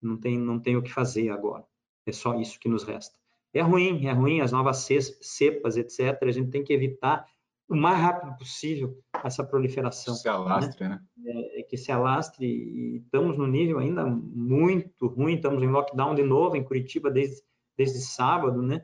[0.00, 1.64] Não tem, não tem o que fazer agora.
[2.06, 3.16] É só isso que nos resta.
[3.54, 4.88] É ruim, é ruim as novas
[5.20, 6.18] cepas, etc.
[6.22, 7.26] A gente tem que evitar
[7.68, 10.14] o mais rápido possível essa proliferação.
[10.14, 11.00] Se alastre, né?
[11.16, 11.32] né?
[11.32, 16.14] É, é, que se alastre e estamos no nível ainda muito ruim, estamos em lockdown
[16.14, 17.42] de novo em Curitiba desde,
[17.76, 18.82] desde sábado, né?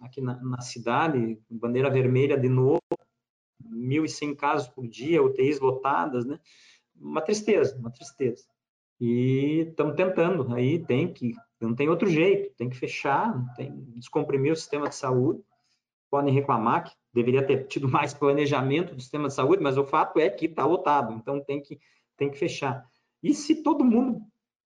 [0.00, 2.80] Aqui na, na, cidade, bandeira vermelha de novo,
[3.78, 6.38] 1.100 casos por dia, UTIs lotadas, né?
[6.96, 8.44] Uma tristeza, uma tristeza.
[9.00, 14.52] E estamos tentando, aí tem que, não tem outro jeito, tem que fechar, tem descomprimir
[14.52, 15.40] o sistema de saúde,
[16.10, 20.18] podem reclamar que deveria ter tido mais planejamento do sistema de saúde, mas o fato
[20.18, 21.78] é que está lotado, então tem que,
[22.16, 22.84] tem que fechar.
[23.22, 24.20] E se todo mundo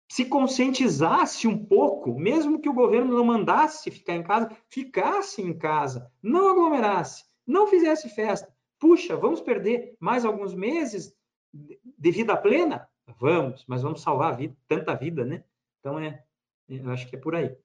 [0.09, 5.57] se conscientizasse um pouco, mesmo que o governo não mandasse ficar em casa, ficasse em
[5.57, 8.53] casa, não aglomerasse, não fizesse festa.
[8.79, 11.15] Puxa, vamos perder mais alguns meses
[11.53, 12.87] de vida plena?
[13.19, 15.43] Vamos, mas vamos salvar vida, tanta vida, né?
[15.79, 16.23] Então, é,
[16.67, 17.55] eu acho que é por aí.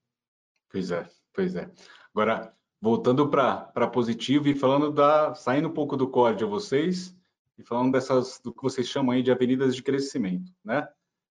[0.70, 1.70] Pois é, pois é.
[2.14, 7.16] Agora, voltando para positivo e falando da saindo um pouco do core de vocês
[7.58, 10.88] e falando dessas do que vocês chamam aí de avenidas de crescimento, né?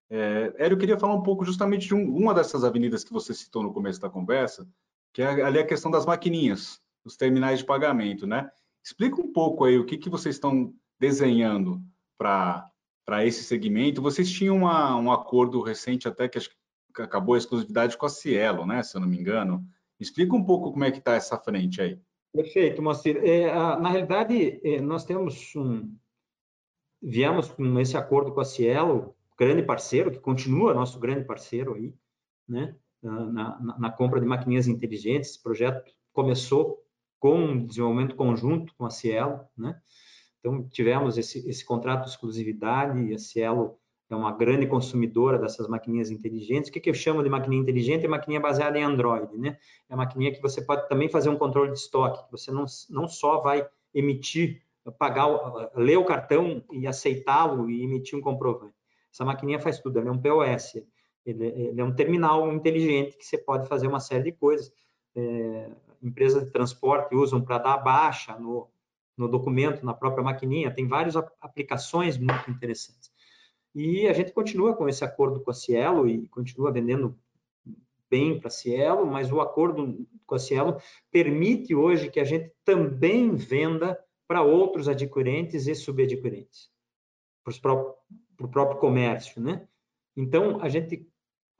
[0.09, 3.33] É, Hélio, eu queria falar um pouco justamente de um, uma dessas avenidas que você
[3.33, 4.67] citou no começo da conversa,
[5.13, 8.51] que é ali a questão das maquininhas, os terminais de pagamento, né?
[8.83, 11.81] Explica um pouco aí o que, que vocês estão desenhando
[12.17, 12.71] para
[13.25, 14.01] esse segmento.
[14.01, 18.65] Vocês tinham uma, um acordo recente até que, que acabou a exclusividade com a Cielo,
[18.65, 18.81] né?
[18.83, 19.65] Se eu não me engano,
[20.01, 21.99] Explica um pouco como é que está essa frente aí.
[22.33, 23.17] Perfeito, Moacir.
[23.23, 25.95] É, na realidade, é, nós temos um...
[26.99, 31.93] Viemos com esse acordo com a Cielo, grande parceiro, que continua nosso grande parceiro aí,
[32.49, 32.75] né?
[33.01, 35.31] Na, na, na compra de maquininhas inteligentes.
[35.31, 36.83] Esse projeto começou
[37.21, 39.79] com um desenvolvimento conjunto com a Cielo, né?
[40.39, 43.77] Então, tivemos esse, esse contrato de exclusividade e a Cielo
[44.09, 46.69] é uma grande consumidora dessas maquininhas inteligentes.
[46.69, 48.05] O que, que eu chamo de maquininha inteligente?
[48.05, 49.55] É maquininha baseada em Android, né?
[49.87, 53.07] É uma maquininha que você pode também fazer um controle de estoque, você não, não
[53.07, 54.63] só vai emitir,
[54.97, 55.27] pagar,
[55.75, 58.73] ler o cartão e aceitá-lo e emitir um comprovante.
[59.13, 60.81] Essa maquininha faz tudo, ela é um POS,
[61.23, 64.73] ele é um terminal inteligente que você pode fazer uma série de coisas.
[65.15, 65.69] É,
[66.01, 68.69] empresas de transporte usam para dar baixa no,
[69.17, 73.11] no documento, na própria maquininha, tem várias aplicações muito interessantes.
[73.73, 77.17] E a gente continua com esse acordo com a Cielo e continua vendendo
[78.09, 80.77] bem para a Cielo, mas o acordo com a Cielo
[81.09, 86.69] permite hoje que a gente também venda para outros adquirentes e subadquirentes,
[87.61, 89.67] para o próprio comércio, né?
[90.15, 91.07] Então, a gente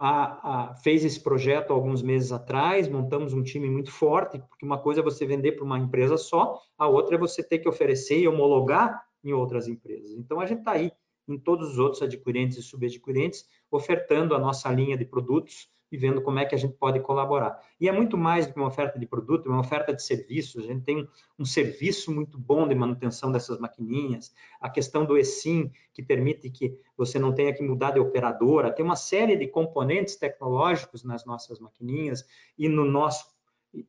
[0.04, 4.80] a, a, fez esse projeto alguns meses atrás, montamos um time muito forte, porque uma
[4.80, 8.20] coisa é você vender para uma empresa só, a outra é você ter que oferecer
[8.20, 10.12] e homologar em outras empresas.
[10.14, 10.92] Então, a gente está aí
[11.28, 16.22] em todos os outros adquirentes e subadquirentes, ofertando a nossa linha de produtos e vendo
[16.22, 17.60] como é que a gente pode colaborar.
[17.80, 20.64] E é muito mais do que uma oferta de produto, é uma oferta de serviços.
[20.64, 25.70] A gente tem um serviço muito bom de manutenção dessas maquininhas, a questão do eSIM,
[25.94, 30.16] que permite que você não tenha que mudar de operadora, tem uma série de componentes
[30.16, 32.26] tecnológicos nas nossas maquininhas
[32.58, 33.26] e no nosso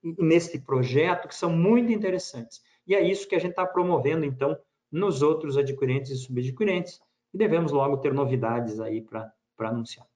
[0.03, 2.63] neste projeto que são muito interessantes.
[2.87, 4.57] E é isso que a gente está promovendo, então,
[4.91, 7.01] nos outros adquirentes e subadquirentes,
[7.33, 10.12] e devemos logo ter novidades aí para anunciar.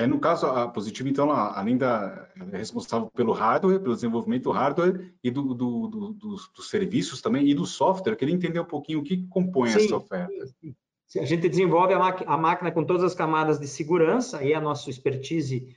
[0.00, 4.50] É, no caso, a Positivo, então, além da é responsável pelo hardware, pelo desenvolvimento do
[4.50, 8.60] hardware e do, do, do, dos, dos, serviços também e do software, eu queria entender
[8.60, 10.46] um pouquinho o que compõe sim, essa oferta.
[10.60, 10.74] Sim.
[11.20, 14.88] A gente desenvolve a, a, máquina com todas as camadas de segurança, e a nossa
[14.88, 15.76] expertise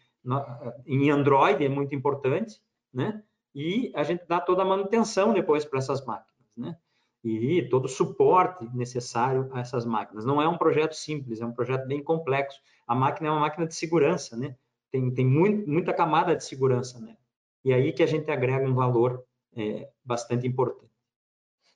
[0.86, 2.62] em Android é muito importante,
[2.94, 3.22] né?
[3.54, 6.78] E a gente dá toda a manutenção depois para essas máquinas, né?
[7.24, 10.26] E todo o suporte necessário a essas máquinas.
[10.26, 12.60] Não é um projeto simples, é um projeto bem complexo.
[12.86, 14.56] A máquina é uma máquina de segurança, né?
[14.92, 17.16] Tem, tem muito, muita camada de segurança, né?
[17.64, 19.24] E aí que a gente agrega um valor
[19.56, 20.92] é, bastante importante.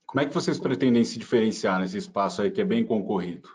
[0.06, 3.50] Como é que vocês pretendem se diferenciar nesse espaço aí que é bem concorrido?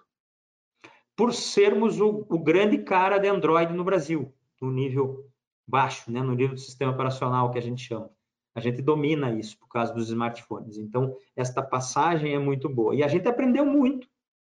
[1.14, 5.30] Por sermos o, o grande cara de Android no Brasil, no nível
[5.66, 6.22] baixo, né?
[6.22, 8.10] no nível do sistema operacional que a gente chama.
[8.54, 10.76] A gente domina isso por causa dos smartphones.
[10.76, 12.94] Então, esta passagem é muito boa.
[12.94, 14.06] E a gente aprendeu muito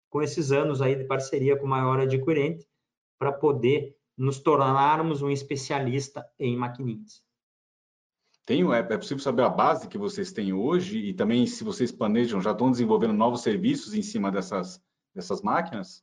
[0.09, 2.67] com esses anos aí de parceria com o maior adquirente
[3.19, 7.23] para poder nos tornarmos um especialista em maquininhas.
[8.45, 11.93] Tem, é, é possível saber a base que vocês têm hoje e também se vocês
[11.93, 14.83] planejam, já estão desenvolvendo novos serviços em cima dessas,
[15.15, 16.03] dessas máquinas?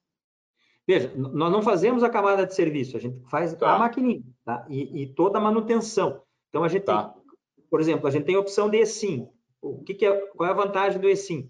[0.87, 3.73] Veja, nós não fazemos a camada de serviço, a gente faz tá.
[3.73, 4.63] a maquininha tá?
[4.69, 6.21] e, e, toda a manutenção.
[6.49, 7.05] Então, a gente tá.
[7.05, 7.24] tem
[7.69, 9.27] por exemplo, a gente tem a opção de eSIM.
[9.61, 11.49] O que, que é, qual é a vantagem do eSIM?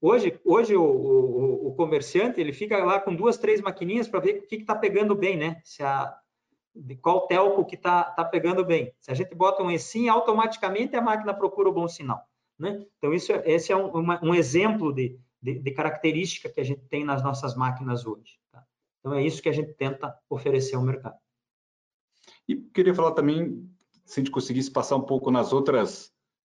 [0.00, 4.38] Hoje, hoje o, o, o, comerciante ele fica lá com duas, três maquininhas para ver
[4.38, 5.60] o que está pegando bem, né?
[5.64, 6.12] Se a,
[6.74, 8.92] de qual telco que está tá pegando bem.
[9.00, 12.26] Se a gente bota um eSIM, automaticamente a máquina procura o bom sinal.
[12.58, 12.84] Né?
[12.98, 16.82] Então, isso, esse é um, uma, um exemplo de, de, de característica que a gente
[16.86, 18.38] tem nas nossas máquinas hoje.
[18.50, 18.64] Tá?
[19.00, 21.16] Então, é isso que a gente tenta oferecer ao mercado.
[22.48, 23.68] E queria falar também,
[24.12, 26.12] se a gente conseguisse passar um pouco nas outras,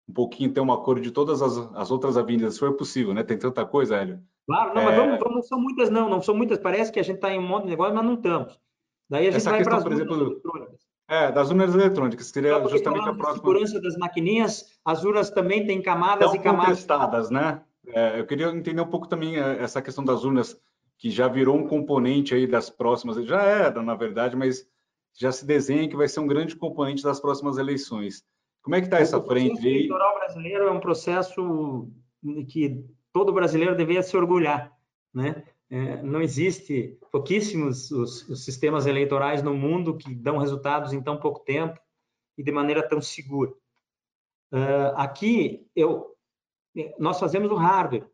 [0.07, 3.23] um pouquinho, ter uma cor de todas as, as outras avenidas, se for possível, né?
[3.23, 4.21] Tem tanta coisa, Hélio.
[4.45, 4.85] Claro, não, é...
[4.85, 6.59] mas vamos, vamos, não são muitas, não, não são muitas.
[6.59, 8.59] Parece que a gente está em um monte de negócio, mas não estamos.
[9.09, 10.39] Daí a gente Essa vai para as por exemplo,
[11.07, 13.37] é, das urnas eletrônicas, que seria justamente a próxima.
[13.37, 16.67] segurança das maquininhas, as urnas também têm camadas e camadas.
[16.67, 17.63] contestadas, né?
[17.87, 20.55] É, eu queria entender um pouco também é, essa questão das urnas,
[20.99, 24.67] que já virou um componente aí das próximas, já era, na verdade, mas
[25.17, 28.23] já se desenha que vai ser um grande componente das próximas eleições.
[28.61, 29.65] Como é que está essa frente aí?
[29.65, 31.89] O eleitoral brasileiro é um processo
[32.49, 34.71] que todo brasileiro deveria se orgulhar,
[35.13, 35.43] né?
[35.69, 41.19] É, não existe pouquíssimos os, os, sistemas eleitorais no mundo que dão resultados em tão
[41.19, 41.77] pouco tempo
[42.37, 43.51] e de maneira tão segura.
[44.49, 46.15] Uh, aqui eu,
[46.97, 48.09] nós fazemos o hardware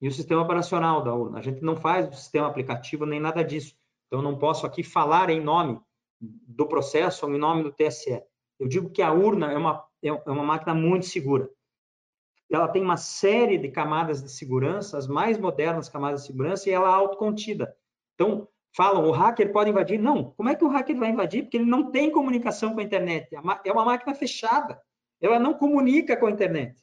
[0.00, 1.40] e o sistema operacional da urna.
[1.40, 3.74] A gente não faz o sistema aplicativo nem nada disso.
[4.06, 5.80] Então eu não posso aqui falar em nome
[6.22, 8.22] do processo em nome do TSE.
[8.58, 11.48] Eu digo que a urna é uma é uma máquina muito segura
[12.56, 16.72] ela tem uma série de camadas de segurança, as mais modernas camadas de segurança, e
[16.72, 17.74] ela é autocontida.
[18.14, 18.46] Então,
[18.76, 19.98] falam, o hacker pode invadir.
[19.98, 21.42] Não, como é que o hacker vai invadir?
[21.42, 23.34] Porque ele não tem comunicação com a internet.
[23.64, 24.80] É uma máquina fechada.
[25.20, 26.78] Ela não comunica com a internet.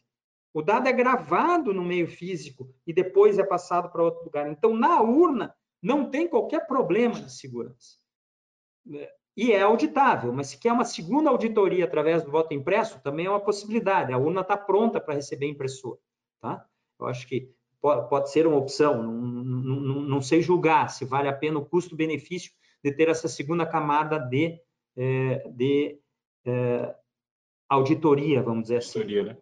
[0.54, 4.50] O dado é gravado no meio físico e depois é passado para outro lugar.
[4.50, 8.00] Então, na urna, não tem qualquer problema de segurança
[9.42, 13.30] e é auditável, mas se quer uma segunda auditoria através do voto impresso, também é
[13.30, 14.12] uma possibilidade.
[14.12, 15.98] A urna está pronta para receber impressora,
[16.42, 16.66] tá?
[17.00, 17.50] Eu acho que
[17.82, 22.52] pode, ser uma opção, não, não, não, sei julgar se vale a pena o custo-benefício
[22.84, 24.60] de ter essa segunda camada de,
[24.98, 25.98] é, de
[26.46, 26.94] é,
[27.70, 29.00] auditoria, vamos dizer assim.
[29.00, 29.38] Auditoria, né?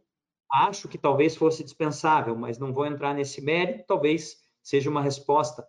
[0.51, 5.67] Acho que talvez fosse dispensável, mas não vou entrar nesse mérito, talvez seja uma resposta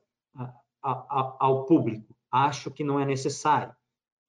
[0.82, 2.14] ao público.
[2.30, 3.74] Acho que não é necessário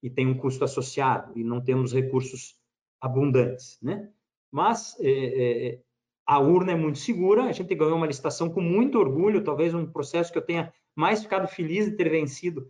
[0.02, 2.56] e tem um custo associado e não temos recursos
[3.00, 4.10] abundantes, né?
[4.50, 5.80] Mas é, é, é,
[6.26, 9.86] a urna é muito segura, a gente ganhou uma licitação com muito orgulho, talvez um
[9.86, 12.68] processo que eu tenha mais ficado feliz de ter vencido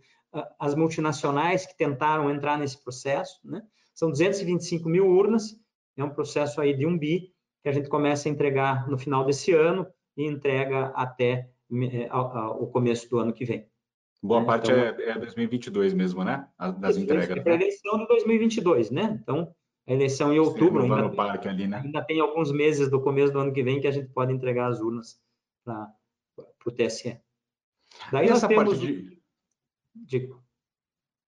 [0.59, 3.61] as multinacionais que tentaram entrar nesse processo, né?
[3.93, 5.59] São 225 mil urnas,
[5.97, 9.25] é um processo aí de um bi que a gente começa a entregar no final
[9.25, 9.85] desse ano
[10.17, 13.70] e entrega até é, o começo do ano que vem.
[14.21, 14.45] Boa né?
[14.45, 16.47] parte então, é, é 2022 mesmo, né?
[16.79, 17.29] Das entregas.
[17.29, 19.19] É a eleição de 2022, né?
[19.21, 19.53] Então,
[19.87, 21.81] a eleição em outubro ainda, no parque ali, né?
[21.83, 24.67] ainda tem alguns meses do começo do ano que vem que a gente pode entregar
[24.67, 25.19] as urnas
[25.65, 25.91] para
[26.65, 27.19] o TSE.
[28.11, 28.77] Daí e nós essa temos...
[28.77, 29.21] parte de...
[29.93, 30.41] Digo.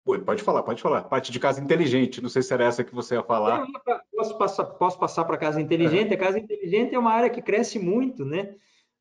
[0.06, 1.04] Pode falar, pode falar.
[1.04, 3.66] Parte de casa inteligente, não sei se era essa que você ia falar.
[3.88, 6.12] Eu posso passar, posso passar para casa inteligente.
[6.12, 6.16] É.
[6.16, 8.56] A casa inteligente é uma área que cresce muito, né?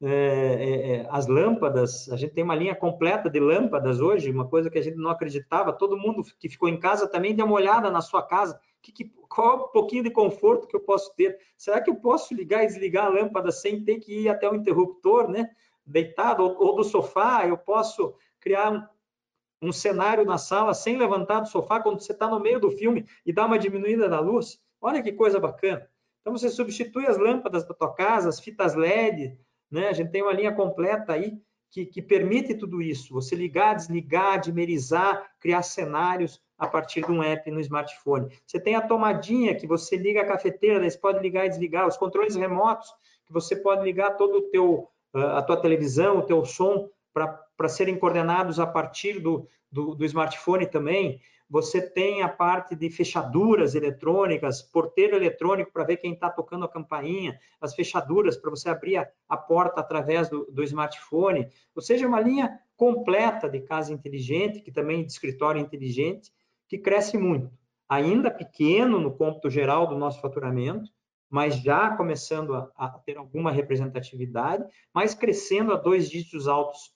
[0.05, 4.49] É, é, é, as lâmpadas, a gente tem uma linha completa de lâmpadas hoje, uma
[4.49, 5.73] coisa que a gente não acreditava.
[5.73, 8.61] Todo mundo que ficou em casa também dê uma olhada na sua casa.
[8.83, 11.39] Que, que, qual um pouquinho de conforto que eu posso ter?
[11.57, 14.57] Será que eu posso ligar e desligar a lâmpada sem ter que ir até o
[14.57, 15.49] interruptor, né?
[15.87, 17.47] Deitado ou, ou do sofá?
[17.47, 22.27] Eu posso criar um, um cenário na sala sem levantar do sofá quando você está
[22.27, 24.61] no meio do filme e dar uma diminuída na luz?
[24.81, 25.89] Olha que coisa bacana.
[26.21, 29.39] Então você substitui as lâmpadas da tua casa, as fitas LED,
[29.73, 29.89] né?
[29.89, 33.15] A gente tem uma linha completa aí que, que permite tudo isso.
[33.15, 38.29] Você ligar, desligar, dimerizar, criar cenários a partir de um app no smartphone.
[38.47, 41.97] Você tem a tomadinha que você liga a cafeteira, você pode ligar e desligar, os
[41.97, 42.89] controles remotos
[43.27, 47.39] que você pode ligar todo o teu ah, a tua televisão, o teu som para
[47.69, 51.21] serem coordenados a partir do, do, do smartphone também
[51.53, 56.69] você tem a parte de fechaduras eletrônicas, porteiro eletrônico para ver quem está tocando a
[56.69, 61.47] campainha, as fechaduras para você abrir a, a porta através do, do, smartphone,
[61.77, 66.33] ou seja, uma linha completa de casa inteligente, que também de escritório inteligente,
[66.67, 67.53] que cresce muito.
[67.87, 70.91] Ainda pequeno no cômputo geral do nosso faturamento,
[71.29, 76.95] mas já começando a, a ter alguma representatividade, mas crescendo a dois dígitos altos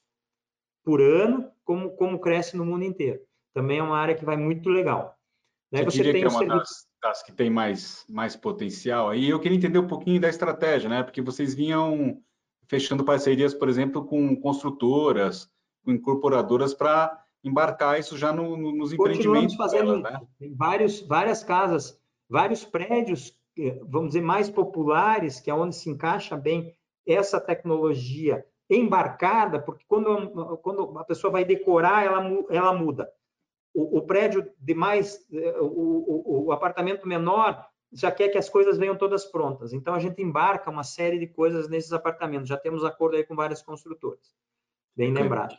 [0.87, 3.21] por ano, como, como cresce no mundo inteiro
[3.57, 5.17] também é uma área que vai muito legal.
[5.73, 5.83] Né?
[5.83, 6.59] Você, você diria que é uma serviço...
[6.59, 9.09] das, das, que tem mais, mais potencial.
[9.09, 11.03] Aí eu queria entender um pouquinho da estratégia, né?
[11.03, 12.21] Porque vocês vinham
[12.69, 15.51] fechando parcerias, por exemplo, com construtoras,
[15.83, 19.57] com incorporadoras para embarcar isso já no, no, nos empreendimentos.
[19.57, 20.21] fazendo delas, né?
[20.39, 25.89] Tem vários, várias casas, vários prédios, eh, vamos dizer, mais populares, que é onde se
[25.89, 26.75] encaixa bem
[27.07, 33.11] essa tecnologia embarcada, porque quando, quando a pessoa vai decorar, ela, ela muda
[33.77, 35.21] o, o prédio de mais,
[35.61, 37.63] o, o, o, apartamento menor,
[37.93, 39.75] já quer que as coisas venham todas prontas.
[39.75, 42.49] Então a gente embarca uma série de coisas nesses apartamentos.
[42.49, 44.35] Já temos acordo aí com várias construtoras.
[44.97, 45.23] Bem okay.
[45.23, 45.55] lembrado.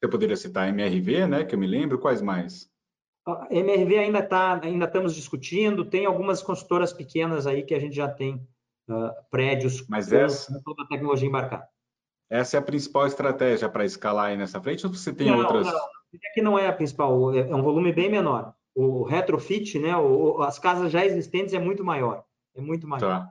[0.00, 1.44] Você poderia citar MRV, né?
[1.44, 1.98] Que eu me lembro.
[1.98, 2.70] Quais mais?
[3.26, 5.84] A MRV ainda está, ainda estamos discutindo.
[5.84, 8.36] Tem algumas construtoras pequenas aí que a gente já tem
[8.88, 10.62] uh, prédios Mas com essa...
[10.64, 11.68] toda a tecnologia embarcada.
[12.30, 15.66] Essa é a principal estratégia para escalar aí nessa frente ou você tem não, outras?
[15.66, 15.80] Não,
[16.34, 18.54] que não é a principal, é, é um volume bem menor.
[18.74, 22.24] O retrofit, né, o, as casas já existentes é muito maior,
[22.54, 23.00] é muito maior.
[23.00, 23.30] Tá.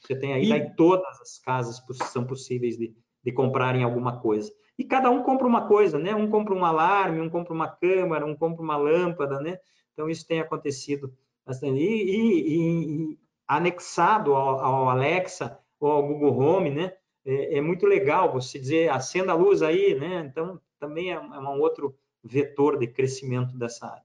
[0.00, 0.52] Você tem aí, e...
[0.52, 4.52] aí todas as casas são possíveis de, de comprarem alguma coisa.
[4.78, 6.14] E cada um compra uma coisa, né?
[6.14, 9.58] Um compra um alarme, um compra uma câmera, um compra uma lâmpada, né?
[9.92, 11.12] Então isso tem acontecido
[11.44, 11.80] bastante.
[11.80, 16.92] E, e, e anexado ao, ao, Alexa ou ao Google Home, né?
[17.28, 20.20] É, é, muito legal você dizer acenda a luz aí, né?
[20.20, 24.04] Então também é, é um outro vetor de crescimento dessa área.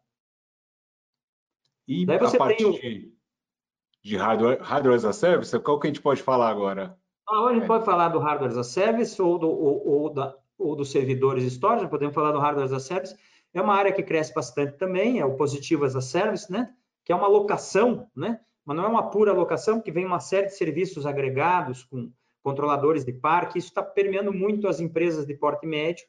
[1.88, 2.74] E Daí você a parte o...
[2.74, 3.14] de,
[4.04, 6.98] de hardware, hardware as a service, qual que a gente pode falar agora?
[7.30, 7.68] Ah, a gente é.
[7.68, 11.46] pode falar do hardware as a service ou, do, ou, ou, da, ou dos servidores
[11.46, 13.16] storage, podemos falar do hardware as a service.
[13.54, 16.74] É uma área que cresce bastante também, é o positivo as a service, né?
[17.06, 18.42] Que é uma locação, né?
[18.66, 22.12] Mas não é uma pura locação, que vem uma série de serviços agregados com
[22.44, 23.58] controladores de parque.
[23.58, 26.06] Isso está permeando muito as empresas de porte médio,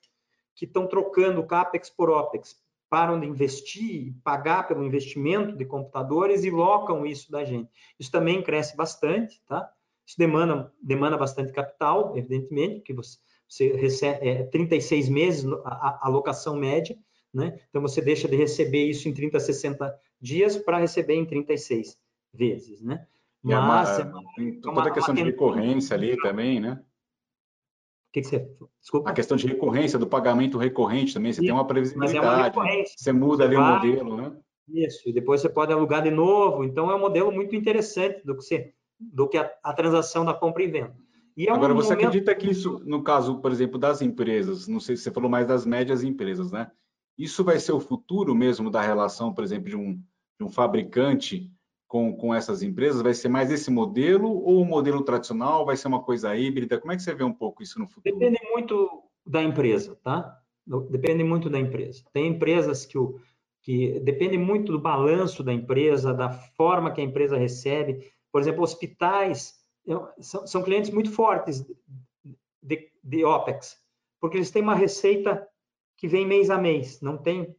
[0.54, 2.56] que estão trocando CAPEX por OPEX,
[2.90, 7.70] param de investir, pagar pelo investimento de computadores e locam isso da gente.
[7.98, 9.68] Isso também cresce bastante, tá?
[10.06, 13.18] Isso demanda, demanda bastante capital, evidentemente, porque você,
[13.48, 16.96] você recebe é, 36 meses a, a alocação média,
[17.32, 17.58] né?
[17.68, 21.98] Então você deixa de receber isso em 30, 60 dias para receber em 36
[22.32, 23.06] vezes, né?
[23.44, 26.82] Mas é uma, é uma, toda a questão de recorrência ali também, né?
[28.14, 28.48] que, que você.
[28.80, 29.10] Desculpa.
[29.10, 32.56] A questão de recorrência, do pagamento recorrente também, você tem uma previsibilidade.
[32.56, 34.32] É uma você muda ali o modelo, né?
[34.68, 36.64] Isso, e depois você pode alugar de novo.
[36.64, 40.32] Então, é um modelo muito interessante do que, você, do que a, a transação da
[40.32, 40.96] compra e venda.
[41.36, 42.06] E é um Agora, você momento...
[42.06, 45.46] acredita que isso, no caso, por exemplo, das empresas, não sei se você falou mais
[45.46, 46.70] das médias empresas, né?
[47.18, 49.94] Isso vai ser o futuro mesmo da relação, por exemplo, de um,
[50.38, 51.50] de um fabricante
[51.94, 53.00] com, com essas empresas?
[53.00, 55.64] Vai ser mais esse modelo ou o modelo tradicional?
[55.64, 56.80] Vai ser uma coisa híbrida?
[56.80, 58.18] Como é que você vê um pouco isso no futuro?
[58.18, 60.42] Depende muito da empresa, tá?
[60.90, 62.02] Depende muito da empresa.
[62.12, 63.20] Tem empresas que, o,
[63.62, 68.10] que depende muito do balanço da empresa, da forma que a empresa recebe.
[68.32, 69.54] Por exemplo, hospitais
[70.18, 71.64] são, são clientes muito fortes
[72.60, 73.80] de, de OPEX,
[74.20, 75.46] porque eles têm uma receita
[75.96, 77.54] que vem mês a mês, não tem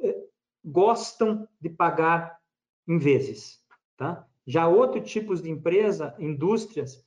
[0.00, 0.24] eh,
[0.64, 2.37] gostam de pagar
[2.88, 3.60] em vezes.
[3.96, 4.26] Tá?
[4.46, 7.04] Já outros tipos de empresa, indústrias,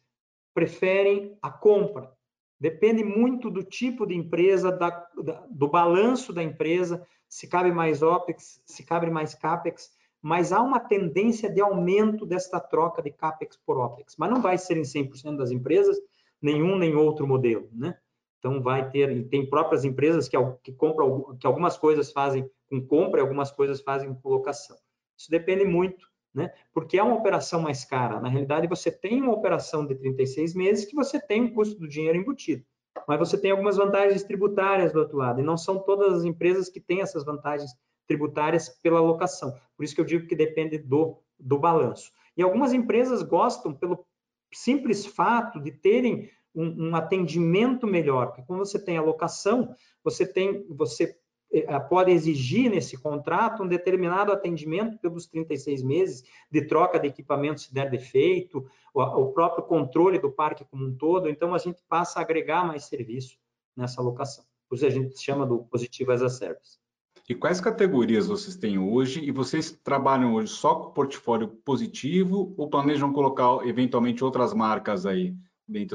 [0.53, 2.11] preferem a compra.
[2.59, 4.89] Depende muito do tipo de empresa, da,
[5.23, 9.89] da, do balanço da empresa, se cabe mais OPEX, se cabe mais CAPEX,
[10.21, 14.15] mas há uma tendência de aumento desta troca de CAPEX por OPEX.
[14.19, 15.97] Mas não vai ser em 100% das empresas,
[16.39, 17.67] nenhum nem outro modelo.
[17.73, 17.97] Né?
[18.37, 22.85] Então, vai ter, e tem próprias empresas que, que compram, que algumas coisas fazem com
[22.85, 24.77] compra e algumas coisas fazem com colocação.
[25.21, 26.51] Isso depende muito, né?
[26.73, 28.19] Porque é uma operação mais cara.
[28.19, 31.87] Na realidade, você tem uma operação de 36 meses que você tem o custo do
[31.87, 32.65] dinheiro embutido.
[33.07, 36.69] Mas você tem algumas vantagens tributárias do outro lado, e não são todas as empresas
[36.69, 37.71] que têm essas vantagens
[38.07, 39.55] tributárias pela locação.
[39.77, 42.11] Por isso que eu digo que depende do, do balanço.
[42.35, 44.05] E algumas empresas gostam pelo
[44.51, 50.25] simples fato de terem um, um atendimento melhor, porque quando você tem a locação, você
[50.25, 51.15] tem, você
[51.51, 57.61] eh, pode exigir nesse contrato um determinado atendimento pelos 36 meses de troca de equipamento
[57.61, 61.29] se der defeito, o próprio controle do parque como um todo.
[61.29, 63.37] Então, a gente passa a agregar mais serviço
[63.75, 64.43] nessa locação.
[64.67, 66.79] Por isso a gente chama do positivo as a service.
[67.27, 69.23] E quais categorias vocês têm hoje?
[69.23, 75.35] E vocês trabalham hoje só com portfólio positivo ou planejam colocar eventualmente outras marcas aí?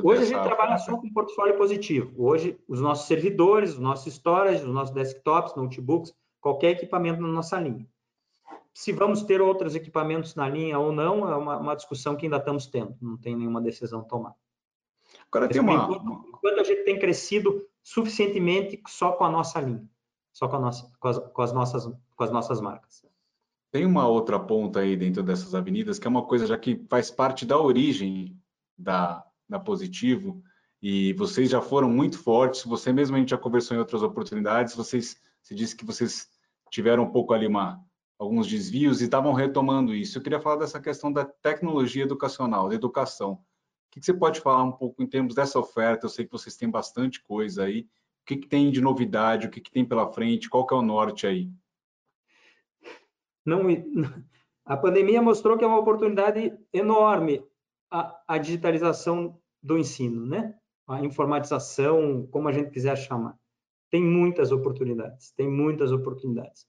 [0.03, 2.13] Hoje a gente trabalha só com portfólio positivo.
[2.17, 7.61] Hoje, os nossos servidores, os nossos storage, os nossos desktops, notebooks, qualquer equipamento na nossa
[7.61, 7.87] linha.
[8.73, 12.39] Se vamos ter outros equipamentos na linha ou não, é uma, uma discussão que ainda
[12.39, 14.37] estamos tendo, não tem nenhuma decisão tomada.
[15.31, 15.75] Agora tem uma...
[15.75, 19.89] Enquanto, enquanto a gente tem crescido suficientemente só com a nossa linha,
[20.33, 23.05] só com, nossa, com, as, com, as, nossas, com as nossas marcas.
[23.71, 27.11] Tem uma outra ponta aí dentro dessas avenidas, que é uma coisa já que faz
[27.11, 28.39] parte da origem
[28.77, 30.43] da, na Positivo,
[30.83, 34.75] e vocês já foram muito fortes, você mesmo a gente já conversou em outras oportunidades,
[34.75, 36.29] vocês, você disse que vocês
[36.71, 37.81] tiveram um pouco ali uma,
[38.19, 40.19] alguns desvios e estavam retomando isso.
[40.19, 43.33] Eu queria falar dessa questão da tecnologia educacional, da educação.
[43.33, 43.39] O
[43.91, 46.07] que, você pode falar um pouco em termos dessa oferta?
[46.07, 47.81] Eu sei que vocês têm bastante coisa aí.
[48.23, 49.47] O que, que tem de novidade?
[49.47, 50.51] O que, que tem pela frente?
[50.51, 51.51] Qual que é o norte aí?
[53.45, 53.63] Não,
[54.67, 57.43] A pandemia mostrou que é uma oportunidade enorme
[57.91, 60.55] a, a digitalização do ensino, né?
[60.87, 63.37] A informatização, como a gente quiser chamar.
[63.91, 66.67] Tem muitas oportunidades, tem muitas oportunidades.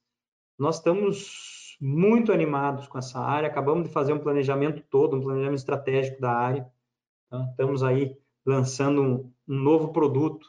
[0.57, 5.59] Nós estamos muito animados com essa área, acabamos de fazer um planejamento todo, um planejamento
[5.59, 6.67] estratégico da área.
[7.29, 7.45] Tá?
[7.51, 10.47] Estamos aí lançando um, um novo produto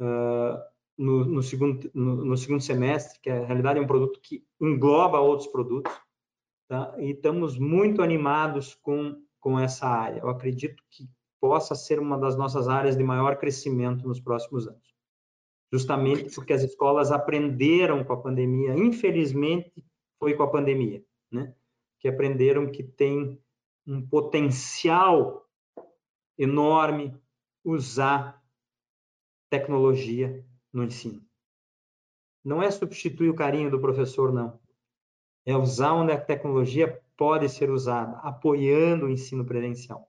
[0.00, 0.58] uh,
[0.96, 5.20] no, no, segundo, no, no, segundo semestre, que na realidade é um produto que engloba
[5.20, 5.92] outros produtos.
[6.68, 6.94] Tá?
[6.98, 10.20] E estamos muito animados com, com essa área.
[10.20, 11.06] Eu acredito que
[11.38, 14.94] possa ser uma das nossas áreas de maior crescimento nos próximos anos.
[15.70, 19.84] Justamente porque as escolas aprenderam com a pandemia, infelizmente
[20.18, 21.54] foi com a pandemia, né?
[22.00, 23.38] Que aprenderam que tem
[23.86, 25.46] um potencial
[26.38, 27.14] enorme
[27.62, 28.42] usar
[29.50, 30.42] tecnologia
[30.72, 31.22] no ensino.
[32.42, 34.58] Não é substituir o carinho do professor, não
[35.44, 40.08] é usar onde a tecnologia pode ser usada, apoiando o ensino presencial,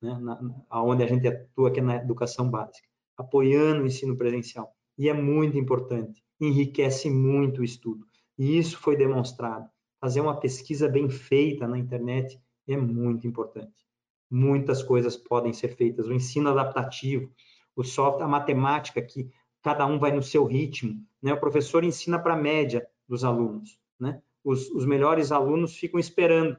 [0.00, 0.16] né?
[0.20, 0.38] na,
[0.70, 4.74] onde a gente atua aqui na educação básica, apoiando o ensino presencial.
[4.96, 8.06] E é muito importante, enriquece muito o estudo.
[8.36, 9.68] E isso foi demonstrado.
[10.00, 13.86] Fazer uma pesquisa bem feita na internet é muito importante.
[14.30, 16.06] Muitas coisas podem ser feitas.
[16.06, 17.32] O ensino adaptativo,
[17.74, 19.30] o software, a matemática, que
[19.62, 21.02] cada um vai no seu ritmo.
[21.22, 21.32] Né?
[21.32, 23.78] O professor ensina para a média dos alunos.
[23.98, 24.22] Né?
[24.44, 26.56] Os, os melhores alunos ficam esperando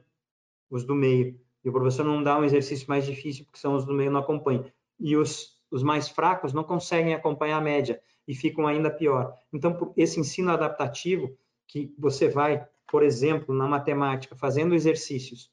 [0.70, 1.38] os do meio.
[1.64, 4.20] E o professor não dá um exercício mais difícil, porque são os do meio não
[4.20, 4.64] acompanham.
[4.98, 9.34] E os, os mais fracos não conseguem acompanhar a média e ficam ainda pior.
[9.52, 15.50] Então, esse ensino adaptativo, que você vai, por exemplo, na matemática, fazendo exercícios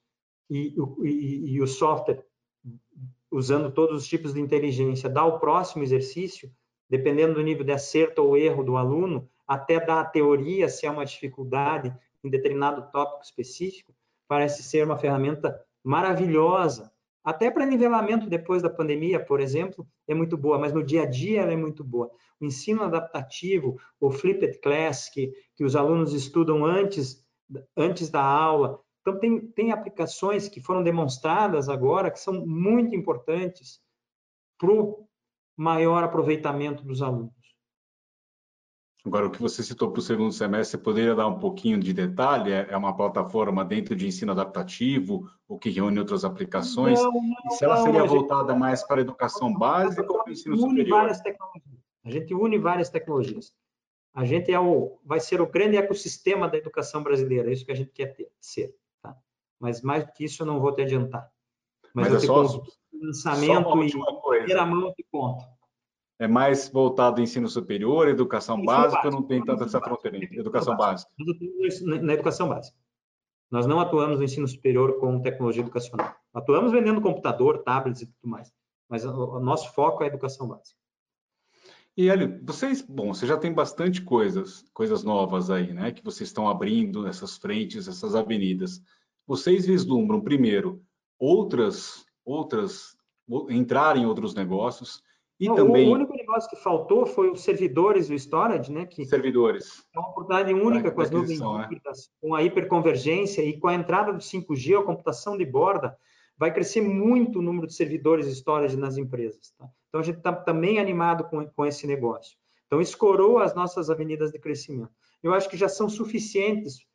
[0.49, 2.23] e, e, e o software,
[3.31, 6.51] usando todos os tipos de inteligência, dá o próximo exercício,
[6.89, 10.91] dependendo do nível de acerto ou erro do aluno, até dar a teoria se é
[10.91, 11.93] uma dificuldade
[12.27, 13.93] em determinado tópico específico,
[14.27, 16.91] parece ser uma ferramenta maravilhosa.
[17.23, 21.05] Até para nivelamento depois da pandemia, por exemplo, é muito boa, mas no dia a
[21.05, 22.09] dia ela é muito boa.
[22.39, 27.25] O ensino adaptativo, o flipped class, que, que os alunos estudam antes,
[27.75, 28.79] antes da aula.
[29.01, 33.81] Então, tem, tem aplicações que foram demonstradas agora que são muito importantes
[34.57, 35.07] para o
[35.55, 37.36] maior aproveitamento dos alunos.
[39.07, 41.93] Agora, o que você citou para o segundo semestre, você poderia dar um pouquinho de
[41.93, 42.51] detalhe?
[42.51, 47.01] É, é uma plataforma dentro de ensino adaptativo, ou que reúne outras aplicações?
[47.01, 48.59] Não, não, e se ela seria não, voltada gente...
[48.59, 51.09] mais para a educação básica ou para o ensino superior?
[52.03, 53.53] A gente une várias tecnologias.
[54.13, 57.71] A gente é o, vai ser o grande ecossistema da educação brasileira, é isso que
[57.71, 58.75] a gente quer ter, ser.
[59.01, 59.15] Tá?
[59.57, 61.31] Mas mais do que isso eu não vou te adiantar.
[61.93, 65.56] Mas, Mas é só, lançamento e ter a mão de ponto
[66.19, 70.17] é mais voltado ao ensino superior, educação básica, básico, não tem tanta essa fronteira.
[70.31, 71.11] Educação básica.
[72.01, 72.77] Na educação básica.
[73.49, 76.13] Nós não atuamos no ensino superior com tecnologia educacional.
[76.33, 78.51] Atuamos vendendo computador, tablets e tudo mais.
[78.89, 80.77] Mas o nosso foco é a educação básica.
[81.95, 85.91] E Hélio, vocês, bom, você já tem bastante coisas, coisas novas aí, né?
[85.91, 88.81] Que vocês estão abrindo nessas frentes, essas avenidas.
[89.25, 90.81] Vocês vislumbram primeiro
[91.19, 92.95] outras, outras,
[93.49, 95.01] entrar em outros negócios,
[95.39, 95.87] e Não, também...
[95.87, 98.85] O único negócio que faltou foi os servidores do storage, né?
[98.85, 99.85] Que servidores.
[99.95, 101.69] É uma oportunidade única com as nuvens né?
[102.19, 105.95] com a hiperconvergência e com a entrada do 5G, a computação de borda,
[106.37, 109.53] vai crescer muito o número de servidores storage nas empresas.
[109.57, 109.69] Tá?
[109.89, 112.35] Então, a gente está também animado com, com esse negócio.
[112.65, 114.91] Então, escorou as nossas avenidas de crescimento.
[115.21, 116.85] Eu acho que já são suficientes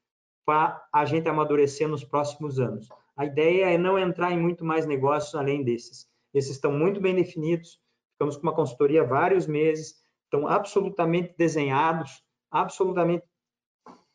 [0.44, 2.88] para a gente amadurecer nos próximos anos.
[3.16, 6.08] A ideia é não entrar em muito mais negócios além desses.
[6.34, 7.78] Esses estão muito bem definidos,
[8.22, 13.24] Ficamos com uma consultoria vários meses, estão absolutamente desenhados, absolutamente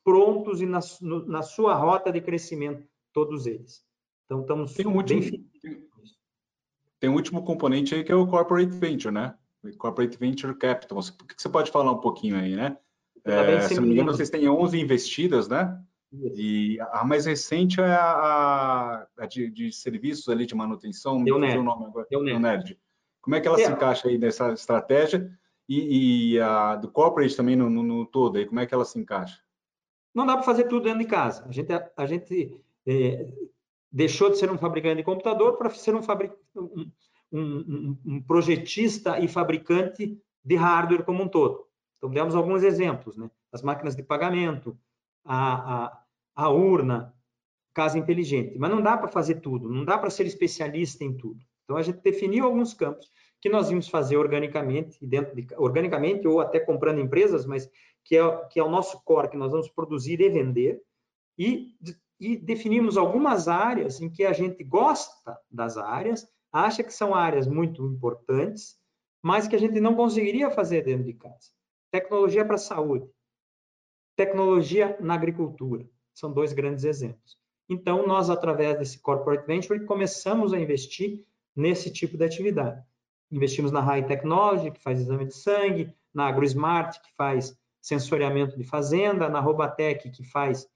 [0.02, 3.84] prontos e na, no, na sua rota de crescimento, todos eles.
[4.24, 5.90] Então, estamos tem um último, bem...
[7.02, 9.36] Tem um último componente aí que é o Corporate Venture, né?
[9.78, 11.02] Corporate Venture Capital.
[11.02, 12.78] Você, você pode falar um pouquinho aí, né?
[13.26, 15.78] É, se não me engano, vocês têm 11 investidas, né?
[16.14, 21.22] E a mais recente é a, a de, de, serviços ali de manutenção.
[21.22, 21.36] Deu.
[21.36, 22.08] O nome agora.
[22.10, 22.80] Deu Nerd.
[23.28, 23.66] Como é que ela é.
[23.66, 25.30] se encaixa aí nessa estratégia?
[25.68, 28.86] E, e a do corporate também no, no, no, todo aí, como é que ela
[28.86, 29.44] se encaixa?
[30.16, 31.46] Não dá para fazer tudo dentro de casa.
[31.46, 32.58] A gente, a, gente
[32.88, 33.28] é,
[33.92, 36.90] deixou de ser um fabricante de computador para ser um, fabric, um,
[37.30, 41.68] um, um, projetista e fabricante de hardware como um todo.
[41.98, 43.30] Então, demos alguns exemplos, né?
[43.52, 44.80] As máquinas de pagamento,
[45.26, 46.04] a, a,
[46.34, 47.14] a urna,
[47.74, 48.58] casa inteligente.
[48.58, 51.44] Mas não dá para fazer tudo, não dá para ser especialista em tudo.
[51.68, 53.12] Então, a gente definiu alguns campos
[53.42, 57.70] que nós íamos fazer organicamente, dentro de, organicamente ou até comprando empresas, mas
[58.04, 60.82] que é, que é o nosso core, que nós vamos produzir e vender,
[61.38, 61.76] e
[62.20, 67.48] e definimos algumas áreas em que a gente gosta das áreas, acha que são áreas
[67.48, 68.76] muito importantes,
[69.22, 71.52] mas que a gente não conseguiria fazer dentro de casa.
[71.92, 73.08] Tecnologia para a saúde,
[74.16, 77.38] tecnologia na agricultura, são dois grandes exemplos.
[77.70, 81.24] Então, nós, através desse Corporate Venture, começamos a investir
[81.58, 82.82] nesse tipo de atividade.
[83.32, 88.64] Investimos na High Technology, que faz exame de sangue, na AgroSmart, que faz sensoriamento de
[88.64, 90.68] fazenda, na Robatec, que faz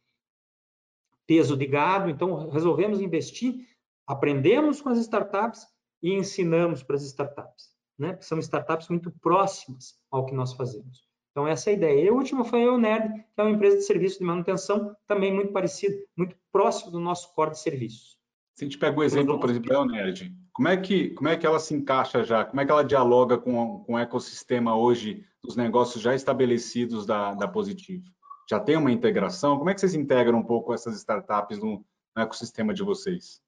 [1.27, 2.09] peso de gado.
[2.09, 3.67] Então, resolvemos investir,
[4.05, 5.65] aprendemos com as startups
[6.01, 8.17] e ensinamos para as startups, né?
[8.19, 11.05] São startups muito próximas ao que nós fazemos.
[11.31, 12.03] Então, essa é a ideia.
[12.03, 15.33] E a última foi a Nerd, que é uma empresa de serviço de manutenção, também
[15.33, 18.17] muito parecida, muito próximo do nosso core de serviços.
[18.55, 21.37] Se a gente pega o exemplo, por exemplo, da Eonerd, como é que como é
[21.37, 22.45] que ela se encaixa já?
[22.45, 27.33] Como é que ela dialoga com, com o ecossistema hoje dos negócios já estabelecidos da,
[27.33, 28.05] da Positivo?
[28.49, 29.57] Já tem uma integração?
[29.57, 31.85] Como é que vocês integram um pouco essas startups no,
[32.15, 33.41] no ecossistema de vocês?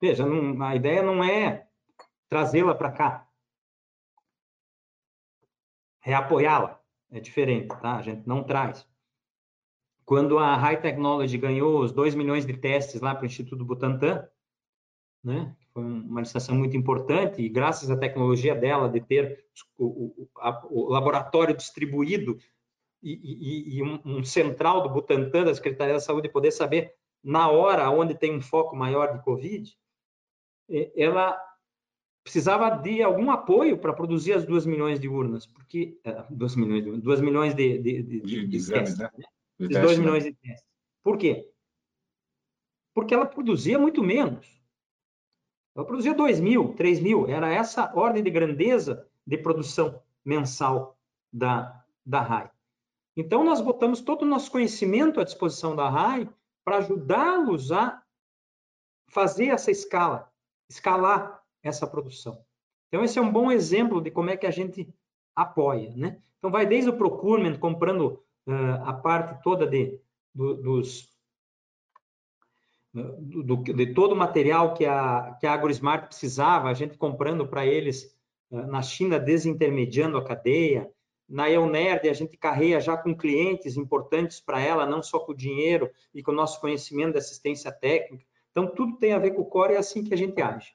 [0.00, 1.66] Veja, não, a ideia não é
[2.28, 3.28] trazê-la para cá,
[6.06, 6.80] é apoiá-la.
[7.10, 7.96] É diferente, tá?
[7.96, 8.86] A gente não traz.
[10.04, 14.28] Quando a High Technology ganhou os 2 milhões de testes lá para o Instituto Butantan,
[15.22, 15.54] né?
[15.76, 19.44] Foi uma licitação muito importante e graças à tecnologia dela de ter
[19.76, 22.38] o, o, a, o laboratório distribuído
[23.02, 27.50] e, e, e um, um, central do Butantan, da Secretaria da Saúde, poder saber na
[27.50, 29.70] hora onde tem um foco maior de Covid,
[30.96, 31.38] ela
[32.24, 36.00] precisava de algum apoio para produzir as 2 milhões de urnas, porque
[36.30, 39.10] 2 é, milhões de 2 milhões de, de, de, de, de testes, né?
[39.58, 39.80] né?
[39.82, 40.66] 2 milhões de testes.
[41.04, 41.46] Por quê?
[42.94, 44.55] Porque ela produzia muito menos.
[45.76, 50.96] Ela produzia 2 mil, 3 mil, era essa ordem de grandeza de produção mensal
[51.30, 52.50] da, da RAI.
[53.14, 56.28] Então, nós botamos todo o nosso conhecimento à disposição da RAI
[56.64, 58.02] para ajudá-los a
[59.10, 60.32] fazer essa escala,
[60.68, 62.42] escalar essa produção.
[62.88, 64.88] Então, esse é um bom exemplo de como é que a gente
[65.34, 65.92] apoia.
[65.94, 66.18] Né?
[66.38, 70.00] Então, vai desde o procurement, comprando uh, a parte toda de,
[70.34, 71.15] do, dos
[73.02, 77.66] do, de todo o material que a, que a AgroSmart precisava, a gente comprando para
[77.66, 78.14] eles
[78.50, 80.90] eh, na China, desintermediando a cadeia.
[81.28, 85.36] Na EUNERD, a gente carreia já com clientes importantes para ela, não só com o
[85.36, 88.24] dinheiro e com o nosso conhecimento de assistência técnica.
[88.50, 90.72] Então, tudo tem a ver com o core e é assim que a gente age.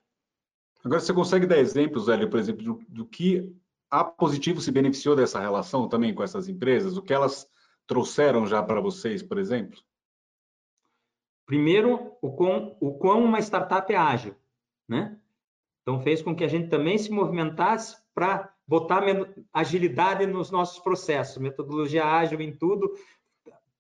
[0.84, 3.52] Agora, você consegue dar exemplos, Hélio, por exemplo, do, do que
[3.90, 6.98] a Positivo se beneficiou dessa relação também com essas empresas?
[6.98, 7.48] O que elas
[7.88, 9.80] trouxeram já para vocês, por exemplo?
[11.46, 14.36] Primeiro, o quão, o quão uma startup é ágil,
[14.88, 15.18] né?
[15.82, 19.04] Então, fez com que a gente também se movimentasse para botar
[19.52, 22.94] agilidade nos nossos processos, metodologia ágil em tudo.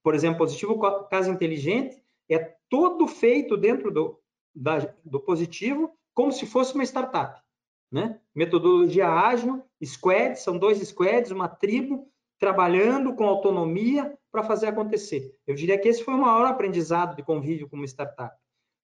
[0.04, 4.20] Por exemplo, positivo casa inteligente é todo feito dentro do,
[4.54, 7.42] da, do positivo como se fosse uma startup,
[7.92, 8.20] né?
[8.36, 12.12] Metodologia ágil, squad, são dois squads, uma tribo
[12.42, 15.32] trabalhando com autonomia para fazer acontecer.
[15.46, 18.36] Eu diria que esse foi o maior aprendizado de convívio com uma startup.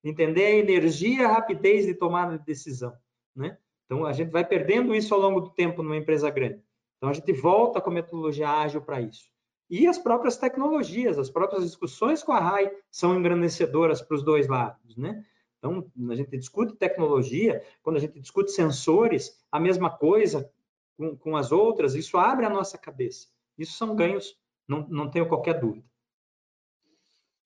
[0.03, 2.93] Entender a energia, a rapidez de tomada de decisão.
[3.35, 3.57] Né?
[3.85, 6.61] Então, a gente vai perdendo isso ao longo do tempo numa empresa grande.
[6.97, 9.25] Então, a gente volta com a metodologia ágil para isso.
[9.67, 14.47] E as próprias tecnologias, as próprias discussões com a RAI são engrandecedoras para os dois
[14.47, 14.95] lados.
[14.95, 15.25] Né?
[15.57, 20.47] Então, a gente discute tecnologia, quando a gente discute sensores, a mesma coisa
[20.95, 23.35] com, com as outras, isso abre a nossa cabeça.
[23.57, 24.35] Isso são ganhos
[24.67, 25.85] não, não tenho qualquer dúvida.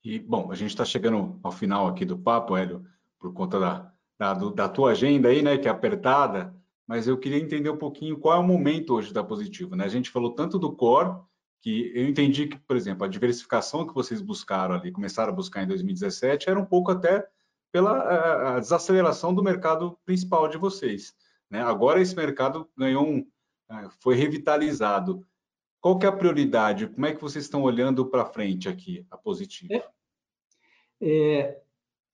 [0.03, 2.83] E, bom, a gente está chegando ao final aqui do papo, Hélio,
[3.19, 6.55] por conta da, da, da, tua agenda aí, né, que é apertada,
[6.87, 9.85] mas eu queria entender um pouquinho qual é o momento hoje da Positivo, né?
[9.85, 11.15] A gente falou tanto do core,
[11.61, 15.61] que eu entendi que, por exemplo, a diversificação que vocês buscaram ali, começaram a buscar
[15.61, 17.27] em 2017, era um pouco até
[17.71, 21.13] pela desaceleração do mercado principal de vocês.
[21.49, 21.61] Né?
[21.61, 23.25] Agora esse mercado ganhou um,
[23.69, 25.25] é, foi revitalizado.
[25.81, 26.87] Qual que é a prioridade?
[26.87, 29.73] Como é que vocês estão olhando para frente aqui, a positivo?
[29.73, 29.83] É,
[31.01, 31.61] é,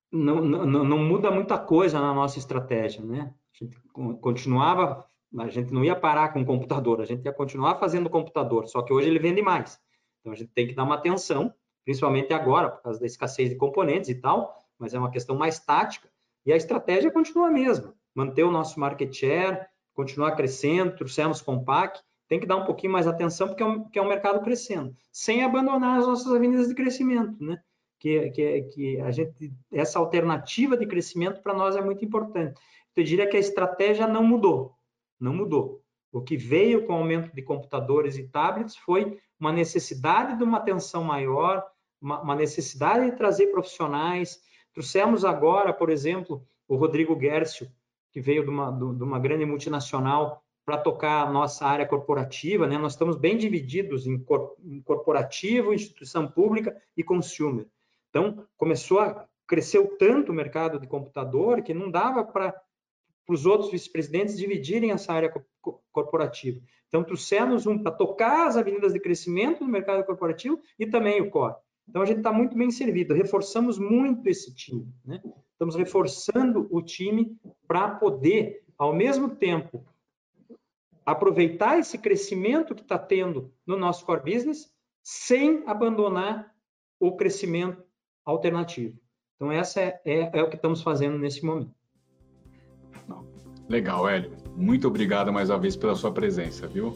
[0.09, 3.34] não, não, não, muda muita coisa na nossa estratégia, né?
[3.53, 3.78] A gente
[4.22, 5.05] continuava,
[5.38, 8.82] a gente não ia parar com o computador, a gente ia continuar fazendo computador, só
[8.82, 9.78] que hoje ele vende mais.
[10.22, 11.53] Então a gente tem que dar uma atenção,
[11.84, 15.59] principalmente agora, por causa da escassez de componentes e tal, mas é uma questão mais
[15.59, 16.09] tática,
[16.45, 22.01] e a estratégia continua a mesma, manter o nosso market share, continuar crescendo, trouxemos Compact,
[22.28, 25.43] tem que dar um pouquinho mais atenção porque é um, é um mercado crescendo, sem
[25.43, 27.59] abandonar as nossas avenidas de crescimento, né?
[27.99, 32.59] Que, que, que a gente, essa alternativa de crescimento para nós é muito importante.
[32.91, 34.75] Então, eu diria que a estratégia não mudou,
[35.19, 35.82] não mudou.
[36.11, 40.57] O que veio com o aumento de computadores e tablets foi uma necessidade de uma
[40.57, 41.63] atenção maior,
[41.99, 44.39] uma, uma necessidade de trazer profissionais.
[44.73, 47.67] Trouxemos agora, por exemplo, o Rodrigo Gercio,
[48.11, 52.78] que veio de uma, de uma grande multinacional para tocar a nossa área corporativa, né?
[52.78, 57.65] Nós estamos bem divididos em, cor, em corporativo, instituição pública e consumer.
[58.09, 62.53] Então, começou a cresceu tanto o mercado de computador que não dava para
[63.30, 66.59] os outros vice-presidentes dividirem essa área co corporativa.
[66.89, 71.30] Então, trouxemos um para tocar as avenidas de crescimento do mercado corporativo e também o
[71.30, 71.55] core.
[71.88, 74.86] Então, a gente está muito bem servido, reforçamos muito esse time.
[75.05, 75.22] Né?
[75.53, 79.86] Estamos reforçando o time para poder, ao mesmo tempo,
[81.08, 84.70] aproveitar esse crescimento que está tendo no nosso core business,
[85.01, 86.53] sem abandonar
[86.99, 87.82] o crescimento
[88.26, 88.99] alternativo.
[89.36, 91.72] Então, essa é, é, é o que estamos fazendo nesse momento.
[93.70, 94.32] Legal, Hélio.
[94.53, 96.93] Muito obrigado mais uma vez pela sua presença, viu?